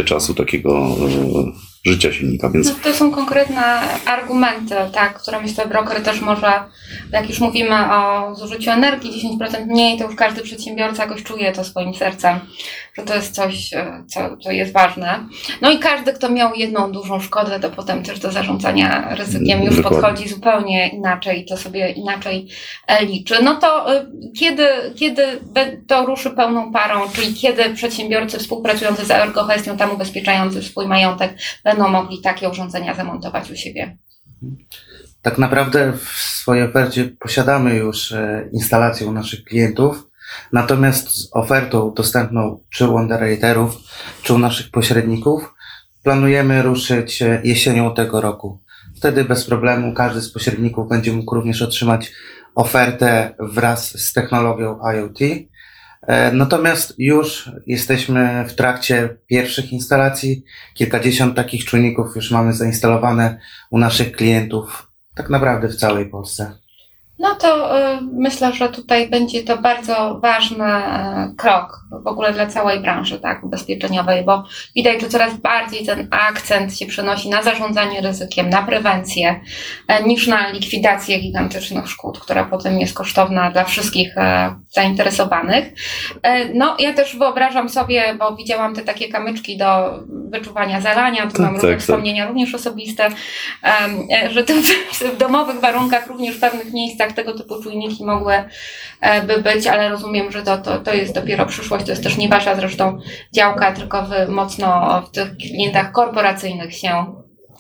czasu 0.06 0.34
takiego 0.34 0.80
e, 0.80 1.52
życia 1.88 2.14
silnika, 2.14 2.50
więc 2.50 2.68
No, 2.68 2.76
to 2.84 2.94
są 2.94 3.12
konkretne 3.12 3.64
argumenty, 4.06 4.76
tak, 4.94 5.22
które 5.22 5.42
myślę 5.42 5.66
broker 5.66 6.04
też 6.04 6.22
może, 6.22 6.54
jak 7.12 7.30
już 7.30 7.40
mówimy 7.40 7.76
o 7.94 8.36
zużyciu 8.36 8.72
energii 8.72 9.38
10% 9.40 9.66
mniej, 9.66 9.98
to 10.00 10.06
już 10.06 10.16
każdy 10.16 10.42
przedsiębiorca 10.42 11.04
jakoś 11.04 11.24
czuje 11.24 11.52
to 11.52 11.64
swoim 11.64 11.94
sercem, 11.96 12.40
że 12.98 13.04
to 13.04 13.16
jest 13.16 13.36
coś, 13.36 13.74
e, 13.74 14.04
co, 14.08 14.38
co 14.38 14.52
jest 14.52 14.74
ważne. 14.74 15.28
No 15.62 15.72
i 15.72 15.80
każdy, 15.80 16.14
kto 16.14 16.30
miał 16.30 16.54
jedną 16.54 16.92
dużą 16.92 17.20
szkodę, 17.20 17.60
to 17.60 17.70
potem 17.70 18.04
też 18.04 18.20
do 18.20 18.32
zarządzania 18.32 19.16
ryzykiem 19.16 19.64
już 19.64 19.76
Dokładnie. 19.76 20.02
podchodzi 20.02 20.30
zupełnie 20.30 20.88
inaczej, 20.88 21.46
to 21.46 21.58
sobie 21.58 21.90
inaczej 21.90 22.48
e, 22.88 23.06
liczy. 23.06 23.44
No 23.44 23.56
to 23.56 23.96
e, 23.96 24.06
kiedy, 24.40 24.68
kiedy 24.96 25.24
to 25.88 26.06
ruszy 26.06 26.30
pełną 26.30 26.72
parą, 26.72 27.10
czyli 27.14 27.34
kiedy 27.34 27.70
przedsiębiorcy 27.70 28.38
współpracujący 28.38 29.06
z 29.06 29.12
Ergohestią, 29.12 29.78
tam 29.78 29.92
ubezpieczający 29.92 30.64
swój 30.64 30.88
majątek, 30.88 31.38
będą 31.64 31.88
mogli 31.88 32.22
takie 32.22 32.50
urządzenia 32.50 32.94
zamontować 32.94 33.52
u 33.52 33.56
siebie. 33.56 33.98
Tak 35.22 35.38
naprawdę 35.38 35.94
w 35.94 36.10
swojej 36.10 36.64
ofercie 36.64 37.10
posiadamy 37.20 37.76
już 37.76 38.14
instalację 38.54 39.08
u 39.08 39.12
naszych 39.12 39.44
klientów, 39.44 40.08
natomiast 40.54 41.10
z 41.10 41.30
ofertą 41.32 41.94
dostępną 41.96 42.64
czy 42.70 42.88
u 42.88 42.96
underwriterów, 42.96 43.76
czy 44.22 44.34
u 44.34 44.40
naszych 44.40 44.72
pośredników 44.72 45.54
planujemy 46.04 46.62
ruszyć 46.62 47.22
e, 47.22 47.42
jesienią 47.44 47.94
tego 47.94 48.22
roku. 48.22 48.60
Wtedy 48.98 49.24
bez 49.24 49.46
problemu 49.46 49.94
każdy 49.94 50.22
z 50.22 50.32
pośredników 50.32 50.90
będzie 50.90 51.14
mógł 51.14 51.36
również 51.36 51.62
otrzymać 51.62 52.12
ofertę 52.56 53.36
wraz 53.40 54.00
z 54.00 54.14
technologią 54.14 54.80
IoT. 54.94 55.20
E, 56.02 56.32
Natomiast 56.32 56.94
już 56.98 57.52
jesteśmy 57.66 58.46
w 58.48 58.56
trakcie 58.56 59.18
pierwszych 59.28 59.72
instalacji. 59.72 60.44
Kilkadziesiąt 60.74 61.36
takich 61.36 61.66
czujników 61.66 62.16
już 62.16 62.32
mamy 62.32 62.54
zainstalowane 62.54 63.40
u 63.70 63.78
naszych 63.78 64.12
klientów, 64.12 64.92
tak 65.16 65.30
naprawdę 65.30 65.68
w 65.68 65.76
całej 65.76 66.10
Polsce. 66.10 66.58
No 67.20 67.36
to 67.36 67.80
y, 67.80 68.00
myślę, 68.14 68.54
że 68.54 68.70
tutaj 68.70 69.10
będzie 69.10 69.44
to 69.44 69.58
bardzo 69.58 70.20
ważny 70.20 70.66
y, 70.66 71.36
krok 71.38 71.80
w 72.04 72.08
ogóle 72.08 72.34
dla 72.34 72.46
całej 72.46 72.80
branży 72.80 73.20
tak, 73.20 73.44
ubezpieczeniowej, 73.44 74.24
bo 74.26 74.44
widać, 74.76 75.02
że 75.02 75.10
coraz 75.10 75.38
bardziej 75.38 75.86
ten 75.86 76.08
akcent 76.12 76.78
się 76.78 76.86
przenosi 76.86 77.30
na 77.30 77.44
zarządzanie 77.44 78.02
ryzykiem, 78.02 78.50
na 78.50 78.62
prewencję, 78.64 79.40
y, 80.02 80.04
niż 80.04 80.28
na 80.28 80.50
likwidację 80.52 81.20
gigantycznych 81.20 81.88
szkód, 81.90 82.20
która 82.20 82.44
potem 82.44 82.80
jest 82.80 82.94
kosztowna 82.94 83.52
dla 83.52 83.64
wszystkich 83.64 84.18
y, 84.18 84.22
zainteresowanych. 84.70 85.74
No 86.54 86.76
ja 86.80 86.94
też 86.94 87.18
wyobrażam 87.18 87.70
sobie, 87.70 88.16
bo 88.20 88.36
widziałam 88.36 88.76
te 88.76 88.82
takie 88.82 89.10
kamyczki 89.10 89.58
do 89.58 90.00
wyczuwania 90.08 90.82
zalania, 90.82 91.28
tu 91.28 91.32
Tak, 91.32 91.40
mam 91.42 91.54
tak, 91.54 91.62
tak. 91.62 91.80
wspomnienia 91.80 92.28
również 92.28 92.56
osobiste, 92.56 93.10
e, 94.14 94.30
że 94.32 94.44
to 94.44 94.54
w 95.14 95.18
domowych 95.18 95.60
warunkach 95.60 96.08
również 96.08 96.36
w 96.36 96.40
pewnych 96.40 96.74
miejscach 96.74 97.07
tego 97.14 97.34
typu 97.34 97.64
czujniki 97.64 98.06
mogły 98.06 98.34
e, 99.02 99.22
by 99.22 99.42
być, 99.42 99.68
ale 99.68 99.90
rozumiem, 99.90 100.32
że 100.32 100.42
to, 100.44 100.58
to, 100.58 100.80
to 100.80 100.94
jest 100.94 101.14
dopiero 101.16 101.46
przyszłość, 101.46 101.86
to 101.86 101.92
jest 101.92 102.04
też 102.04 102.18
nie 102.18 102.30
wasza 102.30 102.56
zresztą 102.56 103.00
działka, 103.34 103.72
tylko 103.72 104.04
wy 104.04 104.28
mocno 104.28 105.02
w 105.02 105.12
tych 105.12 105.38
klientach 105.38 105.92
korporacyjnych 105.92 106.76
się 106.76 107.06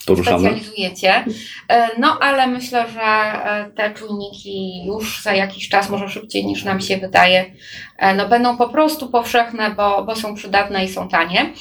Poruszamy. 0.07 0.39
specjalizujecie. 0.39 1.25
E, 1.69 1.87
No 1.99 2.17
ale 2.21 2.47
myślę, 2.47 2.85
że 2.93 3.01
e, 3.01 3.71
te 3.75 3.93
czujniki 3.93 4.85
już 4.85 5.23
za 5.23 5.33
jakiś 5.33 5.69
czas, 5.69 5.89
może 5.89 6.09
szybciej 6.09 6.45
niż 6.45 6.63
nam 6.63 6.81
się 6.81 6.97
wydaje, 6.97 7.45
no 8.17 8.27
będą 8.29 8.57
po 8.57 8.69
prostu 8.69 9.09
powszechne, 9.09 9.71
bo, 9.71 10.03
bo 10.03 10.15
są 10.15 10.35
przydatne 10.35 10.85
i 10.85 10.89
są 10.89 11.09
tanie. 11.09 11.53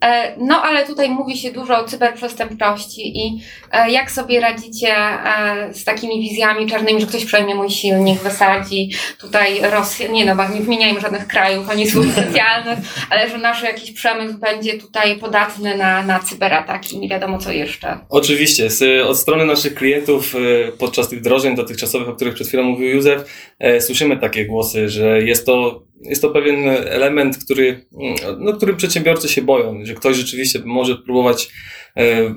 E, 0.00 0.34
No 0.38 0.62
ale 0.62 0.86
tutaj 0.86 1.10
mówi 1.10 1.38
się 1.38 1.52
dużo 1.52 1.78
o 1.78 1.84
cyberprzestępczości 1.84 3.18
i 3.18 3.40
e, 3.72 3.90
jak 3.90 4.10
sobie 4.10 4.40
radzicie 4.40 4.88
e, 4.96 5.74
z 5.74 5.84
takimi 5.84 6.28
wizjami 6.28 6.66
czarnymi, 6.66 7.00
że 7.00 7.06
ktoś 7.06 7.24
przejmie 7.24 7.54
mój 7.54 7.70
silnik, 7.70 8.20
wysadzi 8.20 8.90
tutaj 9.20 9.60
Rosję, 9.62 10.08
nie 10.08 10.24
no, 10.24 10.48
nie 10.54 10.60
wymieniajmy 10.60 11.00
żadnych 11.00 11.26
krajów 11.26 11.70
ani 11.70 11.90
służb 11.90 12.12
specjalnych, 12.16 12.78
ale 13.10 13.30
że 13.30 13.38
nasz 13.38 13.62
jakiś 13.62 13.92
przemysł 13.92 14.38
będzie 14.38 14.78
tutaj 14.78 15.16
podatny 15.16 15.76
na, 15.76 16.02
na 16.02 16.20
cyberataki. 16.20 16.96
I 16.96 16.98
nie 16.98 17.08
wiadomo 17.08 17.38
co 17.38 17.52
jeszcze. 17.52 17.98
Oczywiście, 18.08 18.70
z, 18.70 19.06
od 19.06 19.18
strony 19.18 19.46
naszych 19.46 19.74
klientów 19.74 20.34
podczas 20.78 21.08
tych 21.08 21.18
wdrożeń 21.18 21.56
dotychczasowych, 21.56 22.08
o 22.08 22.12
których 22.14 22.34
przed 22.34 22.48
chwilą 22.48 22.62
mówił 22.62 22.88
Józef, 22.88 23.24
e, 23.58 23.80
słyszymy 23.80 24.16
takie 24.16 24.46
głosy, 24.46 24.88
że 24.88 25.22
jest 25.22 25.46
to, 25.46 25.82
jest 26.08 26.22
to 26.22 26.30
pewien 26.30 26.68
element, 26.68 27.44
który, 27.44 27.86
mm, 28.02 28.14
no, 28.38 28.52
którym 28.52 28.76
przedsiębiorcy 28.76 29.28
się 29.28 29.42
boją, 29.42 29.84
że 29.84 29.94
ktoś 29.94 30.16
rzeczywiście 30.16 30.58
może 30.64 30.96
próbować 30.96 31.50
e, 31.96 32.34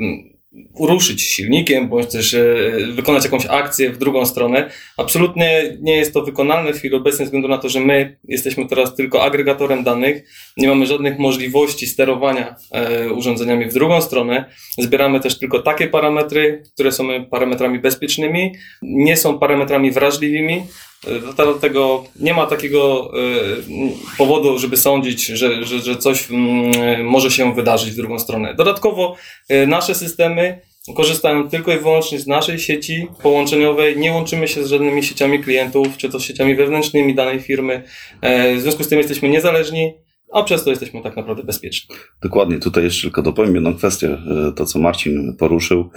uruszyć 0.73 1.21
silnikiem, 1.21 1.89
bądź 1.89 2.11
też 2.11 2.33
e, 2.33 2.43
wykonać 2.91 3.23
jakąś 3.23 3.45
akcję 3.45 3.91
w 3.91 3.97
drugą 3.97 4.25
stronę. 4.25 4.69
Absolutnie 4.97 5.77
nie 5.81 5.97
jest 5.97 6.13
to 6.13 6.21
wykonalne 6.21 6.73
w 6.73 6.77
chwili 6.77 6.95
obecnej, 6.95 7.17
ze 7.17 7.23
względu 7.25 7.47
na 7.47 7.57
to, 7.57 7.69
że 7.69 7.79
my 7.79 8.17
jesteśmy 8.27 8.67
teraz 8.67 8.95
tylko 8.95 9.23
agregatorem 9.23 9.83
danych, 9.83 10.23
nie 10.57 10.67
mamy 10.67 10.85
żadnych 10.85 11.19
możliwości 11.19 11.87
sterowania 11.87 12.55
e, 12.71 13.11
urządzeniami 13.11 13.65
w 13.65 13.73
drugą 13.73 14.01
stronę. 14.01 14.45
Zbieramy 14.77 15.19
też 15.19 15.39
tylko 15.39 15.59
takie 15.59 15.87
parametry, 15.87 16.63
które 16.73 16.91
są 16.91 17.25
parametrami 17.25 17.79
bezpiecznymi, 17.79 18.55
nie 18.81 19.17
są 19.17 19.39
parametrami 19.39 19.91
wrażliwymi. 19.91 20.63
E, 21.07 21.33
Dlatego 21.35 22.03
nie 22.19 22.33
ma 22.33 22.45
takiego 22.45 23.11
e, 23.13 24.17
powodu, 24.17 24.59
żeby 24.59 24.77
sądzić, 24.77 25.25
że, 25.25 25.65
że, 25.65 25.79
że 25.79 25.95
coś 25.95 26.31
mm, 26.31 27.05
może 27.05 27.31
się 27.31 27.55
wydarzyć 27.55 27.91
w 27.91 27.95
drugą 27.95 28.19
stronę. 28.19 28.55
Dodatkowo 28.55 29.15
e, 29.49 29.67
nasze 29.67 29.95
systemy 29.95 30.61
korzystają 30.95 31.49
tylko 31.49 31.73
i 31.73 31.79
wyłącznie 31.79 32.19
z 32.19 32.27
naszej 32.27 32.59
sieci 32.59 33.07
połączeniowej, 33.23 33.97
nie 33.97 34.11
łączymy 34.11 34.47
się 34.47 34.63
z 34.63 34.67
żadnymi 34.69 35.03
sieciami 35.03 35.43
klientów, 35.43 35.97
czy 35.97 36.09
to 36.09 36.19
z 36.19 36.23
sieciami 36.23 36.55
wewnętrznymi 36.55 37.15
danej 37.15 37.39
firmy. 37.39 37.83
E, 38.21 38.55
W 38.55 38.61
związku 38.61 38.83
z 38.83 38.87
tym 38.87 38.97
jesteśmy 38.97 39.29
niezależni, 39.29 39.93
a 40.33 40.43
przez 40.43 40.63
to 40.63 40.69
jesteśmy 40.69 41.01
tak 41.01 41.15
naprawdę 41.15 41.43
bezpieczni. 41.43 41.95
Dokładnie, 42.21 42.59
tutaj 42.59 42.83
jeszcze 42.83 43.01
tylko 43.01 43.21
dopowiem 43.21 43.55
jedną 43.55 43.75
kwestię, 43.75 44.07
e, 44.07 44.51
to 44.55 44.65
co 44.65 44.79
Marcin 44.79 45.35
poruszył, 45.39 45.89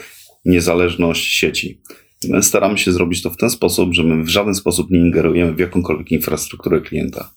niezależność 0.45 1.27
sieci. 1.39 1.81
My 2.29 2.43
staramy 2.43 2.79
się 2.79 2.93
zrobić 2.93 3.23
to 3.23 3.31
w 3.31 3.37
ten 3.37 3.51
sposób, 3.51 3.95
że 3.95 4.03
my 4.03 4.25
w 4.25 4.29
żaden 4.29 4.55
sposób 4.55 4.91
nie 4.91 4.99
ingerujemy 4.99 5.55
w 5.55 5.59
jakąkolwiek 5.59 6.11
infrastrukturę 6.13 6.81
klienta. 6.81 7.31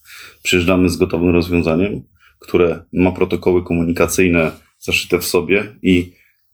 Przyjeżdżamy 0.43 0.89
z 0.89 0.97
gotowym 0.97 1.29
rozwiązaniem, 1.29 2.01
które 2.39 2.83
ma 2.93 3.11
protokoły 3.11 3.63
komunikacyjne 3.63 4.51
zaszyte 4.79 5.19
w 5.19 5.25
sobie 5.25 5.75
i 5.83 6.13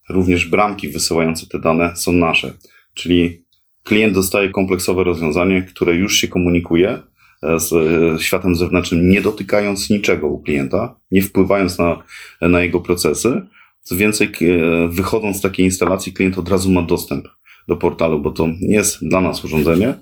również 0.09 0.45
bramki 0.45 0.89
wysyłające 0.89 1.47
te 1.47 1.59
dane 1.59 1.95
są 1.95 2.11
nasze. 2.11 2.53
Czyli 2.93 3.45
klient 3.83 4.13
dostaje 4.13 4.49
kompleksowe 4.49 5.03
rozwiązanie, 5.03 5.61
które 5.61 5.95
już 5.95 6.17
się 6.17 6.27
komunikuje 6.27 6.99
e, 7.43 7.59
z 7.59 7.73
e, 7.73 8.23
światem 8.23 8.55
zewnętrznym, 8.55 9.09
nie 9.09 9.21
dotykając 9.21 9.89
niczego 9.89 10.27
u 10.27 10.41
klienta, 10.41 10.95
nie 11.11 11.21
wpływając 11.21 11.77
na, 11.77 12.03
na 12.41 12.61
jego 12.61 12.79
procesy. 12.79 13.41
Co 13.81 13.95
więcej, 13.95 14.27
e, 14.27 14.87
wychodząc 14.87 15.37
z 15.37 15.41
takiej 15.41 15.65
instalacji, 15.65 16.13
klient 16.13 16.37
od 16.37 16.49
razu 16.49 16.71
ma 16.71 16.81
dostęp 16.81 17.27
do 17.69 17.77
portalu, 17.77 18.19
bo 18.19 18.31
to 18.31 18.47
nie 18.47 18.75
jest 18.75 18.97
dla 19.07 19.21
nas 19.21 19.45
urządzenie, 19.45 19.93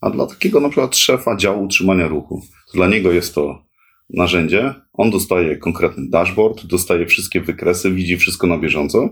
a 0.00 0.10
dla 0.10 0.26
takiego 0.26 0.60
na 0.60 0.68
przykład 0.68 0.96
szefa 0.96 1.36
działu 1.36 1.64
utrzymania 1.64 2.08
ruchu. 2.08 2.42
Dla 2.74 2.88
niego 2.88 3.12
jest 3.12 3.34
to 3.34 3.64
narzędzie, 4.10 4.74
on 4.92 5.10
dostaje 5.10 5.56
konkretny 5.56 6.08
dashboard, 6.08 6.66
dostaje 6.66 7.06
wszystkie 7.06 7.40
wykresy, 7.40 7.90
widzi 7.90 8.16
wszystko 8.16 8.46
na 8.46 8.58
bieżąco. 8.58 9.08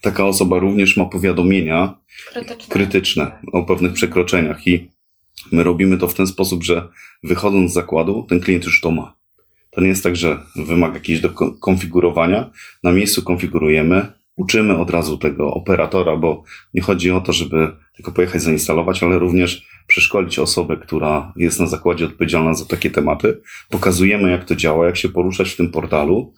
Taka 0.00 0.26
osoba 0.26 0.58
również 0.58 0.96
ma 0.96 1.04
powiadomienia 1.04 1.98
Krytyczne. 2.32 2.68
krytyczne 2.68 3.32
o 3.52 3.62
pewnych 3.62 3.92
przekroczeniach 3.92 4.66
i 4.66 4.90
my 5.52 5.62
robimy 5.62 5.98
to 5.98 6.08
w 6.08 6.14
ten 6.14 6.26
sposób, 6.26 6.64
że 6.64 6.88
wychodząc 7.22 7.70
z 7.70 7.74
zakładu, 7.74 8.26
ten 8.28 8.40
klient 8.40 8.64
już 8.64 8.80
to 8.80 8.90
ma. 8.90 9.16
To 9.70 9.80
nie 9.80 9.88
jest 9.88 10.02
tak, 10.02 10.16
że 10.16 10.38
wymaga 10.56 10.94
jakiegoś 10.94 11.20
do 11.22 11.30
ko- 11.30 11.52
konfigurowania. 11.60 12.50
Na 12.82 12.92
miejscu 12.92 13.22
konfigurujemy, 13.22 14.12
uczymy 14.40 14.78
od 14.78 14.90
razu 14.90 15.18
tego 15.18 15.54
operatora, 15.54 16.16
bo 16.16 16.42
nie 16.74 16.80
chodzi 16.80 17.10
o 17.10 17.20
to, 17.20 17.32
żeby 17.32 17.72
tylko 17.96 18.12
pojechać 18.12 18.42
zainstalować, 18.42 19.02
ale 19.02 19.18
również 19.18 19.66
przeszkolić 19.86 20.38
osobę, 20.38 20.76
która 20.76 21.32
jest 21.36 21.60
na 21.60 21.66
zakładzie 21.66 22.04
odpowiedzialna 22.04 22.54
za 22.54 22.64
takie 22.64 22.90
tematy. 22.90 23.40
Pokazujemy, 23.70 24.30
jak 24.30 24.44
to 24.44 24.56
działa, 24.56 24.86
jak 24.86 24.96
się 24.96 25.08
poruszać 25.08 25.50
w 25.50 25.56
tym 25.56 25.70
portalu, 25.70 26.34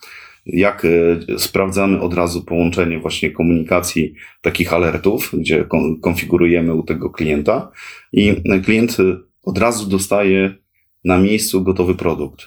jak 0.47 0.85
e, 0.85 1.39
sprawdzamy 1.39 2.01
od 2.01 2.15
razu 2.15 2.45
połączenie 2.45 2.99
właśnie 2.99 3.31
komunikacji 3.31 4.15
takich 4.41 4.73
alertów, 4.73 5.31
gdzie 5.33 5.65
kon- 5.65 6.01
konfigurujemy 6.01 6.75
u 6.75 6.83
tego 6.83 7.11
klienta 7.11 7.71
i 8.13 8.35
klient 8.65 9.01
e, 9.01 9.17
od 9.43 9.59
razu 9.59 9.87
dostaje 9.87 10.55
na 11.05 11.19
miejscu 11.19 11.63
gotowy 11.63 11.95
produkt. 11.95 12.47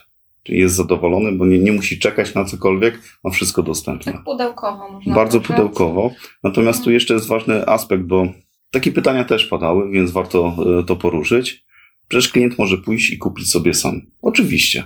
Jest 0.49 0.75
zadowolony, 0.75 1.31
bo 1.31 1.45
nie, 1.45 1.59
nie 1.59 1.71
musi 1.71 1.99
czekać 1.99 2.33
na 2.33 2.45
cokolwiek, 2.45 2.99
ma 3.23 3.29
wszystko 3.31 3.63
dostępne. 3.63 4.11
Tak 4.11 4.23
pudełkowo 4.23 4.91
można 4.91 5.15
Bardzo 5.15 5.39
powiedzieć. 5.39 5.57
pudełkowo. 5.57 6.11
Natomiast 6.43 6.83
tu 6.83 6.91
jeszcze 6.91 7.13
jest 7.13 7.27
ważny 7.27 7.67
aspekt, 7.67 8.03
bo 8.03 8.27
takie 8.71 8.91
pytania 8.91 9.23
też 9.23 9.45
padały, 9.45 9.91
więc 9.91 10.11
warto 10.11 10.57
e, 10.79 10.83
to 10.83 10.95
poruszyć. 10.95 11.65
Przecież 12.07 12.31
klient 12.31 12.57
może 12.57 12.77
pójść 12.77 13.11
i 13.11 13.17
kupić 13.17 13.49
sobie 13.51 13.73
sam. 13.73 14.01
Oczywiście. 14.21 14.83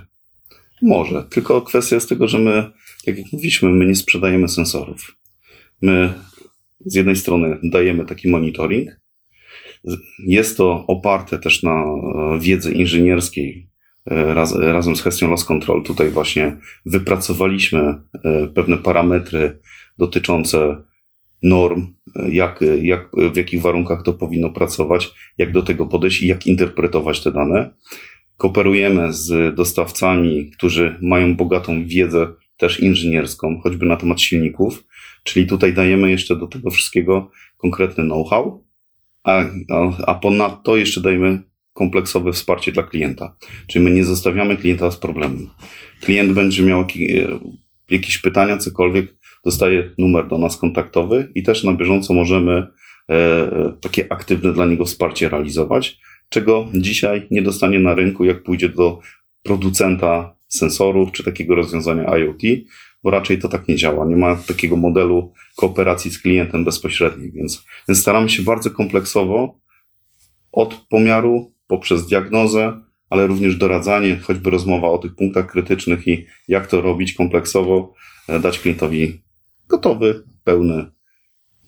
Może. 0.81 1.23
Tylko 1.23 1.61
kwestia 1.61 1.95
jest 1.95 2.09
tego, 2.09 2.27
że 2.27 2.39
my, 2.39 2.71
tak 3.05 3.17
jak 3.17 3.33
mówiliśmy, 3.33 3.69
my 3.69 3.85
nie 3.85 3.95
sprzedajemy 3.95 4.47
sensorów. 4.47 5.17
My 5.81 6.13
z 6.85 6.95
jednej 6.95 7.15
strony 7.15 7.57
dajemy 7.63 8.05
taki 8.05 8.29
monitoring. 8.29 8.89
Jest 10.27 10.57
to 10.57 10.85
oparte 10.87 11.39
też 11.39 11.63
na 11.63 11.83
e, 11.83 12.39
wiedzy 12.39 12.71
inżynierskiej 12.71 13.68
raz, 14.05 14.55
razem 14.55 14.95
z 14.95 15.01
kwestią 15.01 15.29
loss 15.29 15.45
control. 15.45 15.83
Tutaj 15.83 16.09
właśnie 16.09 16.57
wypracowaliśmy 16.85 17.79
e, 17.79 18.47
pewne 18.47 18.77
parametry 18.77 19.59
dotyczące 19.97 20.83
norm, 21.43 21.87
e, 22.15 22.29
jak, 22.29 22.59
jak, 22.81 23.09
w 23.33 23.37
jakich 23.37 23.61
warunkach 23.61 24.03
to 24.03 24.13
powinno 24.13 24.49
pracować, 24.49 25.13
jak 25.37 25.51
do 25.51 25.61
tego 25.61 25.85
podejść 25.85 26.21
i 26.21 26.27
jak 26.27 26.47
interpretować 26.47 27.23
te 27.23 27.31
dane. 27.31 27.69
Kooperujemy 28.37 29.13
z 29.13 29.55
dostawcami, 29.55 30.51
którzy 30.51 30.95
mają 31.01 31.35
bogatą 31.35 31.87
wiedzę 31.87 32.27
też 32.57 32.79
inżynierską, 32.79 33.59
choćby 33.63 33.85
na 33.85 33.95
temat 33.95 34.21
silników, 34.21 34.83
czyli 35.23 35.47
tutaj 35.47 35.73
dajemy 35.73 36.11
jeszcze 36.11 36.35
do 36.35 36.47
tego 36.47 36.69
wszystkiego 36.69 37.31
konkretny 37.57 38.03
know-how 38.03 38.69
a, 39.23 39.43
a, 39.69 40.05
a 40.07 40.15
ponadto 40.15 40.77
jeszcze 40.77 41.01
dajemy 41.01 41.43
kompleksowe 41.73 42.33
wsparcie 42.33 42.71
dla 42.71 42.83
klienta. 42.83 43.35
Czyli 43.67 43.85
my 43.85 43.91
nie 43.91 44.03
zostawiamy 44.03 44.57
klienta 44.57 44.91
z 44.91 44.97
problemem. 44.97 45.49
Klient 46.01 46.31
będzie 46.31 46.63
miał 46.63 46.81
e, 46.81 46.85
jakieś 47.89 48.17
pytania, 48.17 48.57
cokolwiek, 48.57 49.15
dostaje 49.45 49.91
numer 49.97 50.27
do 50.27 50.37
nas 50.37 50.57
kontaktowy 50.57 51.31
i 51.35 51.43
też 51.43 51.63
na 51.63 51.73
bieżąco 51.73 52.13
możemy 52.13 52.67
e, 53.09 53.73
takie 53.81 54.11
aktywne 54.11 54.53
dla 54.53 54.65
niego 54.65 54.85
wsparcie 54.85 55.29
realizować, 55.29 55.99
czego 56.29 56.67
dzisiaj 56.73 57.27
nie 57.31 57.41
dostanie 57.41 57.79
na 57.79 57.95
rynku, 57.95 58.25
jak 58.25 58.43
pójdzie 58.43 58.69
do 58.69 58.99
producenta 59.43 60.35
sensorów 60.47 61.11
czy 61.11 61.23
takiego 61.23 61.55
rozwiązania 61.55 62.17
IoT, 62.17 62.41
bo 63.03 63.09
raczej 63.09 63.39
to 63.39 63.49
tak 63.49 63.67
nie 63.67 63.75
działa. 63.75 64.05
Nie 64.05 64.15
ma 64.15 64.35
takiego 64.35 64.75
modelu 64.75 65.33
kooperacji 65.55 66.11
z 66.11 66.21
klientem 66.21 66.65
bezpośredniej, 66.65 67.31
więc, 67.31 67.65
więc 67.87 67.99
staramy 67.99 68.29
się 68.29 68.43
bardzo 68.43 68.71
kompleksowo 68.71 69.59
od 70.51 70.73
pomiaru 70.89 71.53
poprzez 71.69 72.07
diagnozę, 72.07 72.81
ale 73.09 73.27
również 73.27 73.55
doradzanie, 73.55 74.17
choćby 74.17 74.49
rozmowa 74.49 74.87
o 74.87 74.97
tych 74.97 75.15
punktach 75.15 75.51
krytycznych 75.51 76.07
i 76.07 76.25
jak 76.47 76.67
to 76.67 76.81
robić 76.81 77.13
kompleksowo, 77.13 77.93
e, 78.27 78.39
dać 78.39 78.59
klientowi 78.59 79.21
gotowy, 79.67 80.23
pełny, 80.43 80.91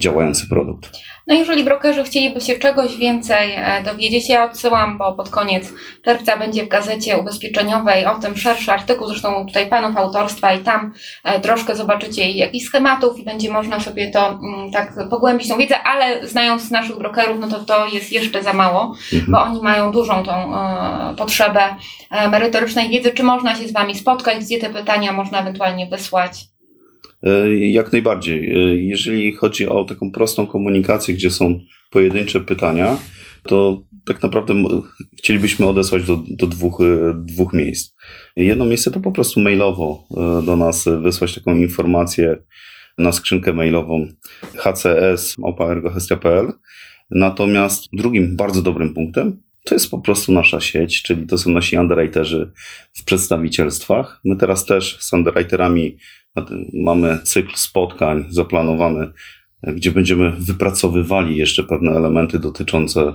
działający 0.02 0.48
produkt. 0.50 0.90
No 1.28 1.36
jeżeli 1.36 1.64
brokerzy 1.64 2.04
chcieliby 2.04 2.42
się 2.42 2.60
czegoś 2.60 2.98
więcej 2.98 3.52
e, 3.56 3.84
dowiedzieć, 3.84 4.30
ja 4.30 4.44
odsyłam, 4.46 4.98
bo 4.98 5.14
pod 5.14 5.30
koniec 5.30 5.74
czerwca 6.06 6.38
będzie 6.38 6.66
w 6.66 6.68
gazecie 6.68 7.18
ubezpieczeniowej 7.18 8.06
o 8.06 8.20
tym 8.20 8.38
szerszy 8.38 8.72
artykuł, 8.72 9.08
zresztą 9.08 9.46
tutaj 9.46 9.70
panów 9.70 9.98
autorstwa 9.98 10.54
i 10.54 10.60
tam 10.60 10.94
e, 11.24 11.40
troszkę 11.40 11.76
zobaczycie 11.76 12.32
jakichś 12.32 12.66
schematów 12.66 13.20
i 13.20 13.24
będzie 13.26 13.52
można 13.52 13.80
sobie 13.80 14.12
to 14.12 14.28
mm, 14.28 14.72
tak 14.72 14.94
pogłębić 15.10 15.48
tą 15.50 15.58
wiedzę, 15.58 15.84
ale 15.84 16.28
znając 16.28 16.72
naszych 16.72 16.98
brokerów, 16.98 17.38
no 17.40 17.48
to 17.48 17.60
to 17.60 17.88
jest 17.88 18.12
jeszcze 18.12 18.44
za 18.44 18.54
mało, 18.54 18.96
Mhm. 19.14 19.32
bo 19.32 19.42
oni 19.44 19.62
mają 19.62 19.92
dużą 19.92 20.24
tą 20.24 20.32
e, 20.32 21.16
potrzebę 21.16 21.76
merytorycznej 22.32 22.90
wiedzy, 22.90 23.12
czy 23.12 23.24
można 23.24 23.56
się 23.56 23.68
z 23.68 23.74
Wami 23.74 23.96
spotkać, 23.96 24.46
gdzie 24.46 24.60
te 24.60 24.70
pytania 24.70 25.12
można 25.12 25.40
ewentualnie 25.42 25.88
wysłać. 25.88 26.51
E, 27.24 27.56
Jak 27.58 27.92
najbardziej. 27.92 28.52
E, 28.52 28.76
Jeżeli 28.76 29.34
chodzi 29.34 29.68
o 29.68 29.86
taką 29.86 30.12
prostą 30.12 30.48
komunikację, 30.48 31.14
gdzie 31.14 31.32
są 31.32 31.60
pojedyncze 31.92 32.40
pytania, 32.42 32.98
to 33.44 33.84
tak 34.06 34.24
naprawdę 34.24 34.54
chcielibyśmy 35.18 35.66
odesłać 35.68 36.04
do, 36.04 36.24
do 36.30 36.48
dwóch, 36.48 36.82
e, 36.82 37.14
dwóch 37.26 37.54
miejsc. 37.54 37.96
Jedno 38.36 38.66
miejsce 38.66 38.92
to 38.92 39.00
po 39.00 39.12
prostu 39.12 39.40
mailowo 39.40 40.04
do 40.46 40.56
nas 40.56 40.90
wysłać 41.02 41.36
taką 41.36 41.56
informację 41.56 42.38
na 42.98 43.12
skrzynkę 43.12 43.54
mailową 43.54 44.08
hcs.ergohestia.pl. 44.56 46.52
Natomiast 47.12 47.88
drugim 47.94 48.36
bardzo 48.36 48.62
dobrym 48.62 48.94
punktem 48.94 49.42
to 49.66 49.76
jest 49.76 49.92
po 49.92 50.00
prostu 50.00 50.32
nasza 50.32 50.62
sieć, 50.62 51.02
czyli 51.02 51.28
to 51.28 51.38
są 51.38 51.52
nasi 51.52 51.78
underwriterzy 51.78 52.52
w 52.94 53.04
przedstawicielstwach. 53.04 54.22
My 54.26 54.36
teraz 54.36 54.66
też 54.66 54.98
z 55.00 55.14
underwriterami 55.14 55.98
Mamy 56.74 57.20
cykl 57.24 57.56
spotkań 57.56 58.26
zaplanowany, 58.30 59.12
e, 59.64 59.74
gdzie 59.74 59.92
będziemy 59.92 60.32
wypracowywali 60.32 61.38
jeszcze 61.38 61.64
pewne 61.64 61.92
elementy 61.92 62.40
dotyczące 62.40 63.14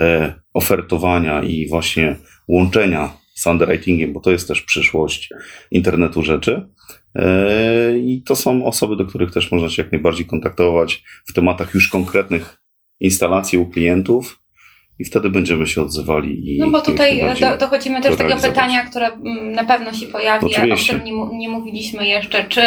e, 0.00 0.34
ofertowania 0.54 1.42
i 1.42 1.68
właśnie 1.68 2.16
łączenia 2.48 3.12
z 3.34 3.46
underwritingiem, 3.46 4.12
bo 4.12 4.20
to 4.20 4.30
jest 4.30 4.48
też 4.48 4.62
przyszłość 4.62 5.30
internetu 5.70 6.22
rzeczy. 6.22 6.68
E, 7.14 7.98
I 7.98 8.22
to 8.22 8.36
są 8.36 8.64
osoby, 8.64 8.96
do 8.96 9.06
których 9.06 9.32
też 9.32 9.52
można 9.52 9.68
się 9.68 9.82
jak 9.82 9.92
najbardziej 9.92 10.26
kontaktować 10.26 11.04
w 11.26 11.32
tematach 11.32 11.74
już 11.74 11.88
konkretnych 11.88 12.58
instalacji 13.00 13.58
u 13.58 13.66
klientów 13.66 14.43
i 14.98 15.04
wtedy 15.04 15.30
będziemy 15.30 15.66
się 15.66 15.82
odzywali. 15.82 16.56
I 16.56 16.58
No 16.58 16.70
bo 16.70 16.80
tutaj 16.80 17.20
do, 17.40 17.56
dochodzimy 17.56 18.00
też 18.00 18.10
do 18.10 18.16
tego 18.16 18.36
pytania, 18.36 18.84
które 18.84 19.06
mm, 19.06 19.52
na 19.52 19.64
pewno 19.64 19.92
się 19.92 20.06
pojawi, 20.06 20.46
o 20.46 20.76
którym 20.76 21.04
nie, 21.04 21.12
nie 21.38 21.48
mówiliśmy 21.48 22.06
jeszcze, 22.06 22.44
czy, 22.44 22.62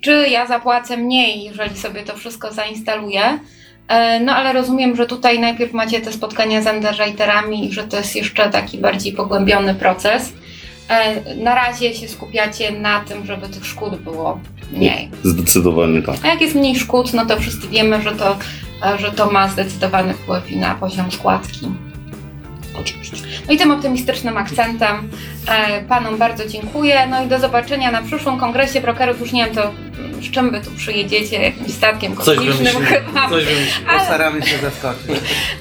czy 0.00 0.28
ja 0.30 0.46
zapłacę 0.46 0.96
mniej, 0.96 1.44
jeżeli 1.44 1.76
sobie 1.76 2.02
to 2.02 2.16
wszystko 2.16 2.52
zainstaluję. 2.52 3.38
E, 3.88 4.20
No 4.20 4.32
ale 4.36 4.52
rozumiem, 4.52 4.96
że 4.96 5.06
tutaj 5.06 5.38
najpierw 5.38 5.72
macie 5.72 6.00
te 6.00 6.12
spotkania 6.12 6.62
z 6.62 6.66
underwriterami 6.66 7.68
i 7.68 7.72
że 7.72 7.84
to 7.84 7.96
jest 7.96 8.16
jeszcze 8.16 8.50
taki 8.50 8.78
bardziej 8.78 9.12
pogłębiony 9.12 9.74
proces. 9.74 10.32
E, 10.88 11.34
Na 11.34 11.54
razie 11.54 11.94
się 11.94 12.08
skupiacie 12.08 12.72
na 12.72 13.00
tym, 13.00 13.26
żeby 13.26 13.48
tych 13.48 13.66
szkód 13.66 13.96
było 13.96 14.40
mniej. 14.72 15.08
Zdecydowanie 15.24 16.02
tak. 16.02 16.16
A 16.22 16.28
jak 16.28 16.40
jest 16.40 16.54
mniej 16.54 16.76
szkód, 16.76 17.14
no 17.14 17.26
to 17.26 17.40
wszyscy 17.40 17.68
wiemy, 17.68 18.02
że 18.02 18.12
to, 18.12 18.38
że 18.98 19.12
to 19.12 19.30
ma 19.30 19.48
zdecydowany 19.48 20.14
wpływ 20.14 20.50
i 20.50 20.56
na 20.56 20.74
poziom 20.74 21.12
składki. 21.12 21.68
Oczywiście. 22.80 23.16
No 23.48 23.52
i 23.54 23.56
tym 23.58 23.70
optymistycznym 23.70 24.36
akcentem 24.36 25.10
e, 25.48 25.82
Panom 25.82 26.18
bardzo 26.18 26.48
dziękuję. 26.48 27.06
No 27.10 27.24
i 27.24 27.26
do 27.26 27.38
zobaczenia 27.38 27.90
na 27.90 28.02
przyszłym 28.02 28.38
kongresie 28.38 28.80
brokerów. 28.80 29.20
Już 29.20 29.32
nie 29.32 29.44
wiem, 29.44 29.54
to 29.54 29.70
z 30.20 30.30
czym 30.30 30.50
Wy 30.50 30.60
tu 30.60 30.70
przyjedziecie, 30.70 31.42
jakimś 31.42 31.70
statkiem 31.72 32.16
Coś 32.16 32.36
kosmicznym 32.38 32.84
chyba. 32.86 33.28
Coś 33.28 33.44
wymyślimy. 33.44 33.90
Ale 33.90 33.98
Postaramy 33.98 34.42
się 34.42 34.58
zaskoczyć. 34.58 35.06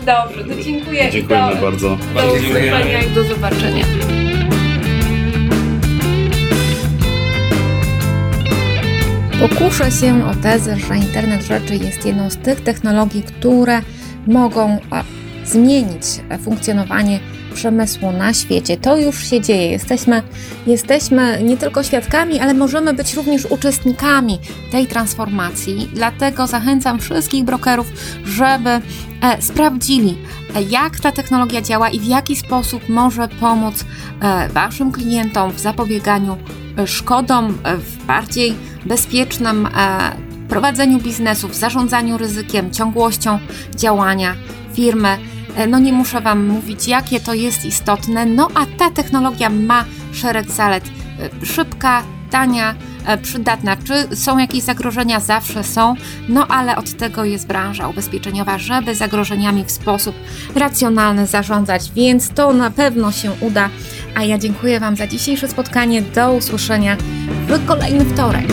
dobrze, 0.06 0.44
to 0.56 0.64
dziękuję. 0.64 1.12
Dziękujemy 1.12 1.56
do, 1.56 1.62
bardzo. 1.62 1.90
Do 1.90 1.98
Bardzo 2.16 2.40
dziękujemy. 2.40 2.68
usłyszenia 2.78 3.02
i 3.02 3.10
do 3.10 3.24
zobaczenia. 3.24 3.86
Pokuszę 9.40 9.92
się 9.92 10.28
o 10.28 10.36
tezę, 10.36 10.78
że 10.78 10.98
internet 10.98 11.42
rzeczy 11.42 11.76
jest 11.76 12.06
jedną 12.06 12.30
z 12.30 12.38
tych 12.38 12.62
technologii, 12.62 13.24
które 13.24 13.82
mogą 14.28 14.70
e, 14.70 14.80
zmienić 15.46 16.04
e, 16.30 16.38
funkcjonowanie 16.38 17.20
przemysłu 17.54 18.12
na 18.12 18.34
świecie. 18.34 18.78
To 18.78 18.98
już 18.98 19.30
się 19.30 19.42
dzieje. 19.42 19.72
Jesteśmy, 19.72 20.24
jesteśmy 20.68 21.44
nie 21.44 21.58
tylko 21.58 21.84
świadkami, 21.84 22.40
ale 22.40 22.54
możemy 22.54 22.94
być 22.94 23.14
również 23.14 23.46
uczestnikami 23.46 24.40
tej 24.72 24.88
transformacji. 24.88 25.90
Dlatego 25.94 26.48
zachęcam 26.48 27.00
wszystkich 27.00 27.44
brokerów, 27.44 27.88
żeby 28.26 28.70
e, 28.70 28.82
sprawdzili, 29.42 30.18
jak 30.70 31.00
ta 31.00 31.12
technologia 31.12 31.62
działa 31.62 31.90
i 31.90 32.00
w 32.00 32.06
jaki 32.06 32.36
sposób 32.36 32.90
może 32.90 33.28
pomóc 33.28 33.86
Waszym 34.54 34.92
klientom 34.92 35.52
w 35.52 35.60
zapobieganiu 35.60 36.38
szkodom, 36.86 37.58
w 37.78 38.06
bardziej 38.06 38.56
bezpiecznym 38.88 39.66
e, 39.66 39.70
prowadzeniu 40.50 41.00
biznesu, 41.00 41.48
w 41.48 41.56
zarządzaniu 41.56 42.18
ryzykiem, 42.18 42.72
ciągłością 42.72 43.40
działania 43.76 44.36
firmy. 44.74 45.18
E, 45.56 45.68
No 45.68 45.80
nie 45.80 45.94
muszę 45.94 46.22
Wam 46.22 46.48
mówić, 46.48 46.88
jakie 46.88 47.20
to 47.20 47.34
jest 47.34 47.66
istotne, 47.66 48.26
no 48.26 48.48
a 48.56 48.66
ta 48.78 48.92
technologia 48.92 49.50
ma 49.50 49.86
szereg 50.14 50.52
zalet. 50.52 50.84
E, 51.42 51.46
Szybka, 51.46 52.04
tania, 52.32 52.76
przydatna. 53.22 53.78
Czy 53.78 54.16
są 54.16 54.38
jakieś 54.38 54.64
zagrożenia? 54.64 55.20
Zawsze 55.20 55.64
są, 55.64 55.96
no 56.30 56.48
ale 56.48 56.76
od 56.76 56.94
tego 56.94 57.26
jest 57.26 57.48
branża 57.48 57.88
ubezpieczeniowa, 57.88 58.58
żeby 58.58 58.96
zagrożeniami 58.96 59.66
w 59.66 59.72
sposób 59.72 60.16
racjonalny 60.56 61.28
zarządzać, 61.28 61.92
więc 61.92 62.30
to 62.30 62.54
na 62.54 62.72
pewno 62.72 63.12
się 63.12 63.32
uda. 63.42 63.70
A 64.18 64.24
ja 64.24 64.38
dziękuję 64.38 64.80
Wam 64.80 64.96
za 64.96 65.08
dzisiejsze 65.08 65.48
spotkanie. 65.48 66.02
Do 66.02 66.34
usłyszenia 66.34 66.98
w 67.48 67.66
kolejny 67.66 68.06
wtorek. 68.06 68.48